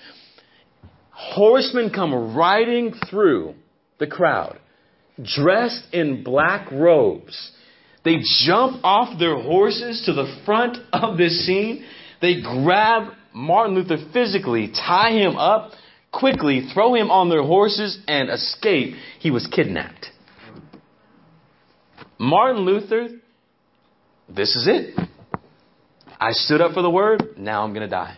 horsemen 1.12 1.92
come 1.92 2.36
riding 2.36 2.94
through 3.10 3.56
the 4.00 4.08
crowd, 4.08 4.60
dressed 5.22 5.84
in 5.94 6.24
black 6.24 6.72
robes. 6.72 7.52
They 8.04 8.18
jump 8.46 8.82
off 8.84 9.20
their 9.20 9.40
horses 9.40 10.04
to 10.08 10.14
the 10.14 10.42
front 10.44 10.78
of 10.92 11.18
this 11.18 11.46
scene. 11.46 11.86
They 12.20 12.42
grab 12.42 13.14
Martin 13.34 13.76
Luther 13.76 13.98
physically, 14.12 14.70
tie 14.70 15.12
him 15.12 15.38
up, 15.38 15.72
quickly 16.12 16.68
throw 16.74 16.96
him 16.96 17.12
on 17.12 17.30
their 17.30 17.44
horses, 17.44 18.00
and 18.08 18.30
escape. 18.30 18.96
He 19.20 19.30
was 19.32 19.48
kidnapped. 19.48 20.08
Martin 22.22 22.66
Luther, 22.66 23.08
this 24.30 24.56
is 24.56 24.68
it. 24.68 24.96
I 26.20 26.34
stood 26.34 26.62
up 26.62 26.74
for 26.74 26.84
the 26.84 26.90
word, 26.90 27.36
now 27.36 27.64
I'm 27.64 27.74
going 27.74 27.82
to 27.82 27.90
die. 27.90 28.16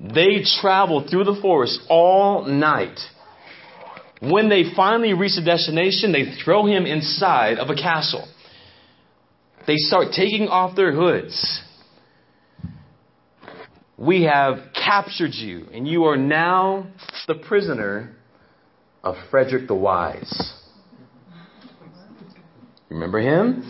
They 0.00 0.42
traveled 0.60 1.08
through 1.08 1.22
the 1.22 1.38
forest 1.40 1.78
all 1.88 2.44
night. 2.44 2.98
When 4.20 4.48
they 4.48 4.64
finally 4.74 5.12
reach 5.12 5.36
the 5.36 5.44
destination, 5.44 6.10
they 6.10 6.34
throw 6.44 6.66
him 6.66 6.86
inside 6.86 7.58
of 7.58 7.70
a 7.70 7.76
castle. 7.76 8.26
They 9.64 9.76
start 9.76 10.08
taking 10.10 10.48
off 10.48 10.74
their 10.74 10.92
hoods. 10.92 11.62
We 13.96 14.24
have 14.24 14.56
captured 14.74 15.34
you, 15.34 15.68
and 15.72 15.86
you 15.86 16.06
are 16.06 16.16
now 16.16 16.88
the 17.28 17.36
prisoner 17.36 18.16
of 19.04 19.14
Frederick 19.30 19.68
the 19.68 19.76
Wise. 19.76 20.63
Remember 22.94 23.18
him? 23.18 23.64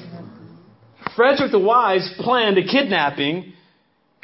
Frederick 1.17 1.51
the 1.51 1.59
Wise 1.59 2.13
planned 2.19 2.59
a 2.59 2.63
kidnapping 2.63 3.55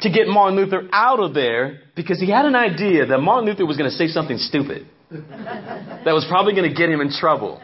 to 0.01 0.11
get 0.11 0.27
Martin 0.27 0.55
Luther 0.55 0.87
out 0.93 1.19
of 1.19 1.33
there 1.33 1.79
because 1.95 2.19
he 2.19 2.29
had 2.29 2.45
an 2.45 2.55
idea 2.55 3.07
that 3.07 3.17
Martin 3.17 3.49
Luther 3.49 3.65
was 3.65 3.77
going 3.77 3.89
to 3.89 3.95
say 3.95 4.07
something 4.07 4.37
stupid 4.37 4.85
that 5.09 6.13
was 6.13 6.25
probably 6.29 6.53
going 6.53 6.69
to 6.69 6.75
get 6.75 6.87
him 6.87 7.01
in 7.01 7.09
trouble. 7.09 7.59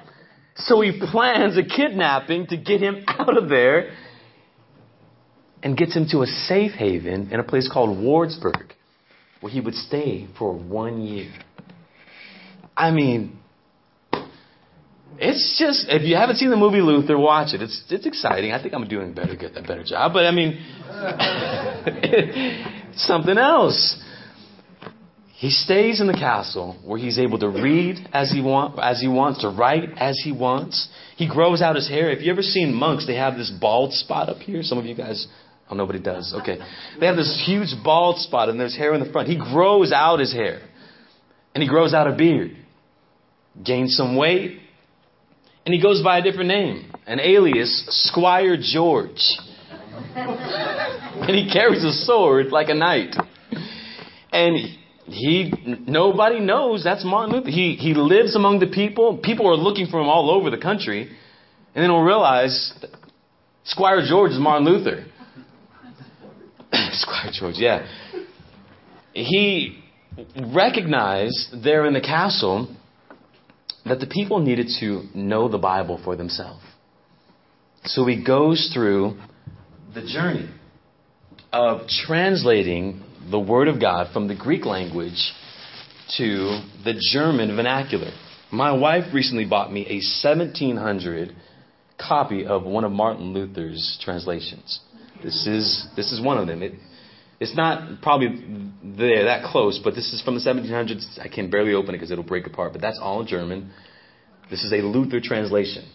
So 0.56 0.82
he 0.82 1.00
plans 1.12 1.56
a 1.58 1.64
kidnapping 1.64 2.48
to 2.48 2.58
get 2.58 2.82
him 2.82 3.04
out 3.08 3.38
of 3.38 3.50
there 3.50 3.92
and 5.62 5.78
gets 5.78 5.96
him 5.96 6.08
to 6.12 6.24
a 6.24 6.26
safe 6.26 6.72
haven 6.72 7.32
in 7.32 7.40
a 7.40 7.44
place 7.44 7.70
called 7.72 8.00
Wartburg 8.00 8.74
where 9.42 9.52
he 9.52 9.62
would 9.62 9.76
stay 9.76 10.28
for 10.40 10.54
one 10.58 11.02
year. 11.02 11.32
I 12.76 12.90
mean, 12.90 13.38
it's 15.20 15.58
just 15.58 15.86
if 15.90 16.04
you 16.04 16.16
haven't 16.16 16.38
seen 16.38 16.50
the 16.50 16.58
movie 16.58 16.82
Luther, 16.82 17.18
watch 17.18 17.54
it. 17.54 17.62
It's 17.62 17.84
it's 17.90 18.06
exciting. 18.06 18.52
I 18.52 18.62
think 18.62 18.74
I'm 18.74 18.88
doing 18.88 19.14
better 19.14 19.34
a 19.34 19.62
better 19.62 19.84
job, 19.84 20.14
but 20.14 20.26
I 20.26 20.32
mean, 20.32 20.60
something 22.96 23.38
else. 23.38 24.04
He 25.38 25.52
stays 25.52 26.02
in 26.02 26.08
the 26.08 26.14
castle 26.14 26.78
where 26.84 26.98
he's 26.98 27.20
able 27.20 27.38
to 27.40 27.48
read 27.48 28.10
as 28.12 28.32
he 28.32 28.42
want 28.42 28.80
as 28.80 29.00
he 29.00 29.08
wants 29.08 29.42
to 29.42 29.50
write 29.50 29.90
as 29.98 30.20
he 30.24 30.32
wants. 30.32 30.90
He 31.16 31.28
grows 31.28 31.62
out 31.62 31.76
his 31.76 31.88
hair. 31.88 32.10
If 32.10 32.24
you 32.24 32.32
ever 32.32 32.42
seen 32.42 32.74
monks, 32.74 33.06
they 33.06 33.16
have 33.16 33.38
this 33.38 33.52
bald 33.52 33.94
spot 33.94 34.30
up 34.30 34.38
here. 34.38 34.64
Some 34.64 34.80
of 34.80 34.86
you 34.86 34.96
guys, 34.96 35.28
oh 35.70 35.76
nobody 35.76 36.00
does. 36.00 36.34
Okay, 36.42 36.58
they 37.00 37.06
have 37.06 37.18
this 37.18 37.44
huge 37.46 37.70
bald 37.84 38.18
spot 38.20 38.50
and 38.50 38.60
there's 38.60 38.76
hair 38.76 38.96
in 38.96 39.00
the 39.00 39.12
front. 39.12 39.30
He 39.30 39.38
grows 39.38 39.92
out 39.92 40.20
his 40.20 40.34
hair, 40.34 40.62
and 41.54 41.62
he 41.62 41.70
grows 41.70 41.94
out 41.94 42.08
a 42.08 42.16
beard. 42.16 42.58
Gains 43.64 43.96
some 43.96 44.16
weight, 44.16 44.60
and 45.68 45.74
he 45.74 45.82
goes 45.82 46.02
by 46.02 46.20
a 46.20 46.22
different 46.22 46.48
name, 46.48 46.90
an 47.08 47.20
alias, 47.20 47.84
Squire 47.90 48.56
George. 48.56 49.20
and 50.16 51.36
he 51.36 51.52
carries 51.52 51.84
a 51.84 51.92
sword 52.06 52.54
like 52.54 52.70
a 52.70 52.74
knight. 52.74 53.14
And 54.32 54.56
he 55.08 55.54
nobody 55.86 56.40
knows 56.40 56.86
that's 56.86 57.04
Martin 57.04 57.36
Luther. 57.36 57.50
He 57.50 57.76
he 57.76 57.94
lives 57.96 58.34
among 58.34 58.60
the 58.60 58.68
people. 58.68 59.18
People 59.22 59.46
are 59.50 59.58
looking 59.58 59.88
for 59.88 60.00
him 60.00 60.08
all 60.08 60.32
over 60.32 60.50
the 60.50 60.58
country, 60.58 61.02
and 61.02 61.84
then 61.84 61.90
they'll 61.90 62.00
realize 62.00 62.74
Squire 63.66 64.06
George 64.08 64.32
is 64.32 64.40
Martin 64.40 64.66
Luther. 64.66 65.04
Squire 66.94 67.32
George, 67.38 67.56
yeah. 67.58 67.86
He 69.12 69.84
recognized 70.56 71.62
there 71.62 71.86
in 71.86 71.94
the 71.94 72.00
castle 72.00 72.74
that 73.88 74.00
the 74.00 74.08
people 74.08 74.40
needed 74.40 74.68
to 74.80 75.04
know 75.14 75.50
the 75.50 75.58
Bible 75.58 76.00
for 76.04 76.16
themselves. 76.16 76.64
So 77.86 78.06
he 78.06 78.24
goes 78.24 78.72
through 78.74 79.18
the 79.94 80.02
journey 80.02 80.50
of 81.54 81.88
translating 82.06 83.04
the 83.32 83.40
Word 83.40 83.68
of 83.68 83.80
God 83.80 84.14
from 84.14 84.28
the 84.28 84.36
Greek 84.36 84.66
language 84.66 85.34
to 86.18 86.62
the 86.84 86.94
German 87.14 87.56
vernacular. 87.56 88.12
My 88.52 88.72
wife 88.72 89.14
recently 89.14 89.46
bought 89.46 89.72
me 89.72 89.82
a 89.88 90.00
1700 90.26 91.36
copy 92.00 92.46
of 92.46 92.64
one 92.64 92.84
of 92.84 92.92
Martin 92.92 93.34
Luther's 93.34 94.00
translations. 94.04 94.80
This 95.24 95.48
is 95.48 95.88
this 95.96 96.12
is 96.12 96.22
one 96.22 96.38
of 96.38 96.48
them. 96.48 96.62
It, 96.62 96.74
it's 97.40 97.56
not 97.56 98.02
probably 98.02 98.72
there 98.84 99.26
that 99.26 99.44
close, 99.44 99.80
but 99.84 99.94
this 99.94 100.12
is 100.14 100.22
from 100.24 100.36
the 100.36 100.42
1700s. 100.42 101.20
I 101.20 101.28
can 101.28 101.50
barely 101.50 101.74
open 101.74 101.90
it 101.90 101.98
because 101.98 102.12
it'll 102.12 102.24
break 102.24 102.48
apart. 102.48 102.74
But 102.74 102.82
that's 102.82 103.00
all 103.02 103.24
German. 103.24 103.72
This 104.50 104.64
is 104.64 104.72
a 104.74 104.78
Luther 104.78 105.20
translation. 105.22 105.88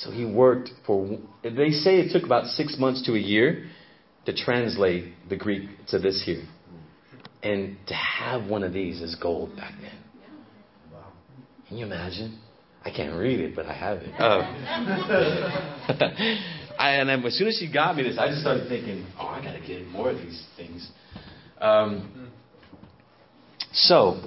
So 0.00 0.10
he 0.10 0.24
worked 0.24 0.70
for. 0.86 1.18
They 1.42 1.70
say 1.70 2.00
it 2.00 2.12
took 2.12 2.24
about 2.24 2.46
six 2.46 2.76
months 2.78 3.04
to 3.06 3.14
a 3.14 3.18
year 3.18 3.66
to 4.26 4.34
translate 4.34 5.12
the 5.28 5.36
Greek 5.36 5.68
to 5.88 5.98
this 5.98 6.22
here. 6.24 6.44
And 7.42 7.76
to 7.88 7.94
have 7.94 8.48
one 8.48 8.62
of 8.62 8.72
these 8.72 9.00
is 9.00 9.16
gold 9.16 9.56
back 9.56 9.74
then. 9.80 9.98
Can 11.68 11.78
you 11.78 11.86
imagine? 11.86 12.38
I 12.84 12.90
can't 12.90 13.16
read 13.16 13.40
it, 13.40 13.54
but 13.54 13.66
I 13.66 13.74
have 13.74 13.98
it. 13.98 14.12
Uh, 14.18 14.42
I, 16.78 16.92
and 16.96 17.08
then 17.08 17.24
as 17.24 17.36
soon 17.36 17.48
as 17.48 17.56
she 17.56 17.70
got 17.72 17.96
me 17.96 18.02
this, 18.02 18.18
I 18.18 18.28
just 18.28 18.40
started 18.40 18.68
thinking, 18.68 19.06
oh, 19.18 19.26
I 19.26 19.42
got 19.42 19.52
to 19.52 19.60
get 19.66 19.86
more 19.88 20.10
of 20.10 20.18
these 20.18 20.44
things. 20.56 20.90
Um, 21.60 22.30
so, 23.72 24.20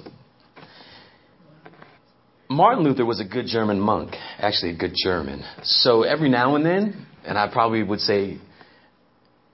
Martin 2.48 2.84
Luther 2.84 3.04
was 3.04 3.20
a 3.20 3.24
good 3.24 3.46
German 3.46 3.80
monk, 3.80 4.12
actually 4.38 4.72
a 4.72 4.76
good 4.76 4.94
German. 5.02 5.44
So 5.62 6.02
every 6.02 6.28
now 6.28 6.56
and 6.56 6.64
then, 6.64 7.06
and 7.24 7.36
I 7.36 7.50
probably 7.52 7.82
would 7.82 8.00
say 8.00 8.38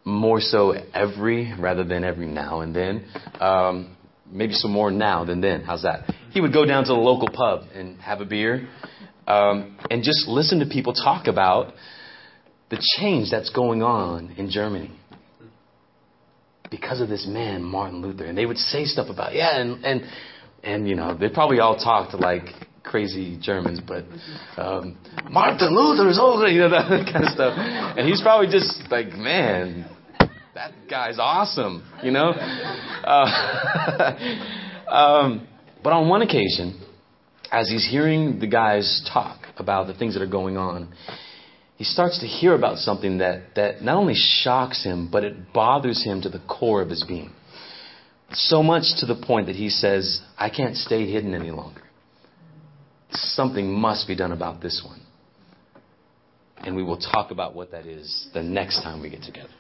more 0.05 0.40
so 0.40 0.72
every 0.94 1.55
rather 1.59 1.85
than 1.85 2.05
every 2.05 2.26
now 2.26 2.61
and 2.61 2.74
then. 2.74 3.05
Um, 3.40 3.96
maybe 4.31 4.55
some 4.55 4.72
more 4.72 4.90
now 4.90 5.24
than 5.24 5.40
then. 5.40 5.62
How's 5.62 5.83
that? 5.83 6.12
He 6.31 6.40
would 6.40 6.52
go 6.52 6.64
down 6.64 6.85
to 6.85 6.88
the 6.88 6.98
local 6.98 7.28
pub 7.28 7.64
and 7.74 8.00
have 8.00 8.20
a 8.20 8.24
beer 8.24 8.68
um, 9.26 9.76
and 9.90 10.02
just 10.02 10.26
listen 10.26 10.61
to 10.61 10.66
people 10.66 10.94
talk 10.94 11.26
about 11.26 11.74
the 12.72 12.82
change 12.98 13.30
that's 13.30 13.50
going 13.50 13.82
on 13.82 14.32
in 14.38 14.50
Germany 14.50 14.90
because 16.70 17.02
of 17.02 17.08
this 17.11 17.26
man, 17.28 17.62
Martin 17.62 18.00
Luther. 18.00 18.24
And 18.24 18.37
they 18.37 18.46
would 18.46 18.56
say 18.56 18.87
stuff 18.87 19.08
about, 19.11 19.35
yeah, 19.35 19.61
and, 19.61 19.85
and, 19.85 20.02
and 20.64 20.88
you 20.88 20.94
know, 20.94 21.14
they 21.14 21.28
probably 21.28 21.61
all 21.61 21.76
talked 21.76 22.14
like 22.14 22.44
crazy 22.82 23.38
Germans, 23.42 23.78
but 23.87 24.06
um, 24.56 24.96
Martin 25.30 25.76
Luther 25.76 26.08
is 26.08 26.18
older, 26.18 26.48
you 26.48 26.61
know, 26.61 26.70
that 26.70 26.88
kind 27.12 27.26
of 27.26 27.30
stuff. 27.32 27.52
And 27.58 28.08
he's 28.08 28.22
probably 28.22 28.46
just 28.50 28.90
like, 28.90 29.08
man, 29.08 29.85
that 30.54 30.72
guy's 30.88 31.18
awesome, 31.18 31.87
you 32.02 32.11
know? 32.11 32.30
Uh, 32.30 33.18
um, 34.88 35.46
but 35.85 35.92
on 35.92 36.08
one 36.08 36.22
occasion, 36.22 36.82
as 37.50 37.68
he's 37.68 37.87
hearing 37.87 38.38
the 38.40 38.46
guys 38.46 39.06
talk 39.12 39.40
about 39.58 39.88
the 39.88 39.94
things 39.94 40.14
that 40.14 40.22
are 40.22 40.26
going 40.26 40.56
on, 40.56 40.94
he 41.76 41.85
starts 41.85 42.20
to 42.20 42.26
hear 42.26 42.54
about 42.54 42.78
something 42.78 43.18
that, 43.18 43.54
that 43.56 43.82
not 43.82 43.96
only 43.96 44.14
shocks 44.14 44.85
him, 44.85 45.08
but 45.11 45.24
it 45.24 45.52
bothers 45.52 46.04
him 46.04 46.22
to 46.22 46.28
the 46.28 46.40
core 46.48 46.82
of 46.82 46.90
his 46.90 47.04
being. 47.04 47.32
So 48.35 48.62
much 48.62 48.85
to 49.00 49.06
the 49.06 49.14
point 49.14 49.46
that 49.46 49.56
he 49.56 49.68
says, 49.68 50.20
I 50.38 50.48
can't 50.48 50.76
stay 50.76 51.11
hidden 51.11 51.35
any 51.35 51.50
longer. 51.50 51.82
Something 53.11 53.72
must 53.72 54.06
be 54.06 54.16
done 54.16 54.32
about 54.32 54.62
this 54.62 54.82
one. 54.85 55.00
And 56.58 56.76
we 56.76 56.82
will 56.82 56.98
talk 56.98 57.30
about 57.30 57.54
what 57.54 57.72
that 57.72 57.87
is 57.87 58.28
the 58.32 58.42
next 58.42 58.82
time 58.82 59.02
we 59.02 59.11
get 59.11 59.22
together. 59.22 59.50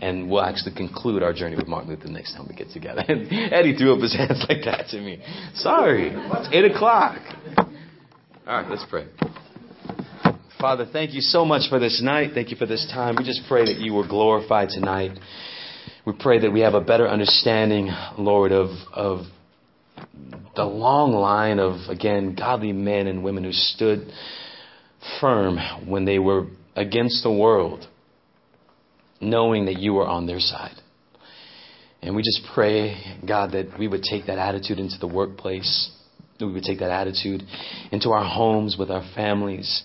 And 0.00 0.30
we'll 0.30 0.42
actually 0.42 0.74
conclude 0.74 1.22
our 1.22 1.32
journey 1.32 1.56
with 1.56 1.66
Martin 1.66 1.90
Luther 1.90 2.04
the 2.04 2.12
next 2.12 2.34
time 2.34 2.46
we 2.48 2.54
get 2.54 2.70
together. 2.70 3.02
And 3.06 3.26
Eddie 3.52 3.76
threw 3.76 3.94
up 3.94 4.00
his 4.00 4.14
hands 4.14 4.44
like 4.48 4.64
that 4.64 4.88
to 4.90 5.00
me. 5.00 5.22
Sorry, 5.54 6.12
it's 6.14 6.48
8 6.52 6.64
o'clock. 6.72 7.20
All 8.46 8.62
right, 8.62 8.70
let's 8.70 8.84
pray. 8.88 9.06
Father, 10.64 10.86
thank 10.90 11.12
you 11.12 11.20
so 11.20 11.44
much 11.44 11.68
for 11.68 11.78
this 11.78 12.00
night. 12.02 12.30
Thank 12.32 12.50
you 12.50 12.56
for 12.56 12.64
this 12.64 12.90
time. 12.90 13.16
We 13.18 13.24
just 13.24 13.42
pray 13.48 13.66
that 13.66 13.80
you 13.80 13.92
were 13.92 14.08
glorified 14.08 14.70
tonight. 14.70 15.10
We 16.06 16.14
pray 16.18 16.38
that 16.38 16.50
we 16.50 16.60
have 16.60 16.72
a 16.72 16.80
better 16.80 17.06
understanding, 17.06 17.90
Lord, 18.16 18.50
of, 18.50 18.70
of 18.94 19.26
the 20.56 20.64
long 20.64 21.12
line 21.12 21.58
of, 21.58 21.90
again, 21.90 22.34
godly 22.34 22.72
men 22.72 23.08
and 23.08 23.22
women 23.22 23.44
who 23.44 23.52
stood 23.52 24.10
firm 25.20 25.58
when 25.86 26.06
they 26.06 26.18
were 26.18 26.46
against 26.74 27.22
the 27.22 27.30
world 27.30 27.86
knowing 29.20 29.66
that 29.66 29.78
you 29.78 29.92
were 29.92 30.06
on 30.06 30.26
their 30.26 30.40
side. 30.40 30.80
And 32.00 32.16
we 32.16 32.22
just 32.22 32.40
pray, 32.54 33.18
God, 33.28 33.52
that 33.52 33.78
we 33.78 33.86
would 33.86 34.02
take 34.02 34.28
that 34.28 34.38
attitude 34.38 34.78
into 34.78 34.96
the 34.98 35.08
workplace, 35.08 35.90
that 36.38 36.46
we 36.46 36.54
would 36.54 36.64
take 36.64 36.78
that 36.78 36.90
attitude 36.90 37.42
into 37.92 38.12
our 38.12 38.24
homes 38.24 38.76
with 38.78 38.90
our 38.90 39.06
families, 39.14 39.84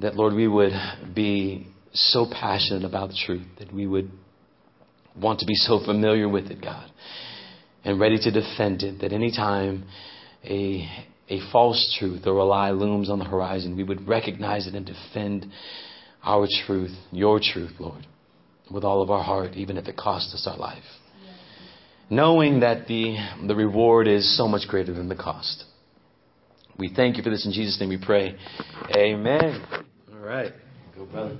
that, 0.00 0.16
Lord, 0.16 0.34
we 0.34 0.48
would 0.48 0.72
be 1.14 1.66
so 1.92 2.26
passionate 2.30 2.84
about 2.84 3.08
the 3.10 3.18
truth, 3.26 3.46
that 3.58 3.72
we 3.72 3.86
would 3.86 4.10
want 5.16 5.40
to 5.40 5.46
be 5.46 5.54
so 5.54 5.80
familiar 5.84 6.28
with 6.28 6.46
it, 6.46 6.62
God, 6.62 6.90
and 7.84 8.00
ready 8.00 8.18
to 8.18 8.30
defend 8.30 8.82
it, 8.82 9.00
that 9.00 9.12
any 9.12 9.30
time 9.30 9.84
a, 10.44 10.88
a 11.28 11.40
false 11.52 11.96
truth 11.98 12.26
or 12.26 12.38
a 12.38 12.44
lie 12.44 12.70
looms 12.70 13.10
on 13.10 13.18
the 13.18 13.24
horizon, 13.24 13.76
we 13.76 13.84
would 13.84 14.06
recognize 14.06 14.66
it 14.66 14.74
and 14.74 14.86
defend 14.86 15.46
our 16.22 16.46
truth, 16.66 16.94
your 17.10 17.40
truth, 17.40 17.72
Lord, 17.78 18.06
with 18.70 18.84
all 18.84 19.02
of 19.02 19.10
our 19.10 19.22
heart, 19.22 19.54
even 19.54 19.76
if 19.76 19.86
it 19.86 19.96
costs 19.96 20.34
us 20.34 20.46
our 20.46 20.58
life. 20.58 20.84
Knowing 22.08 22.60
that 22.60 22.88
the, 22.88 23.16
the 23.46 23.54
reward 23.54 24.08
is 24.08 24.36
so 24.36 24.48
much 24.48 24.66
greater 24.68 24.92
than 24.92 25.08
the 25.08 25.14
cost. 25.14 25.64
We 26.78 26.92
thank 26.94 27.16
you 27.16 27.22
for 27.22 27.30
this 27.30 27.46
in 27.46 27.52
Jesus' 27.52 27.78
name 27.78 27.90
we 27.90 27.98
pray. 28.02 28.36
Amen. 28.96 29.86
All 30.20 30.26
right. 30.26 30.52
Go, 30.94 31.06
brother. 31.06 31.38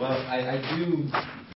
Well, 0.00 0.26
I, 0.26 0.58
I 0.58 0.76
do. 0.76 1.08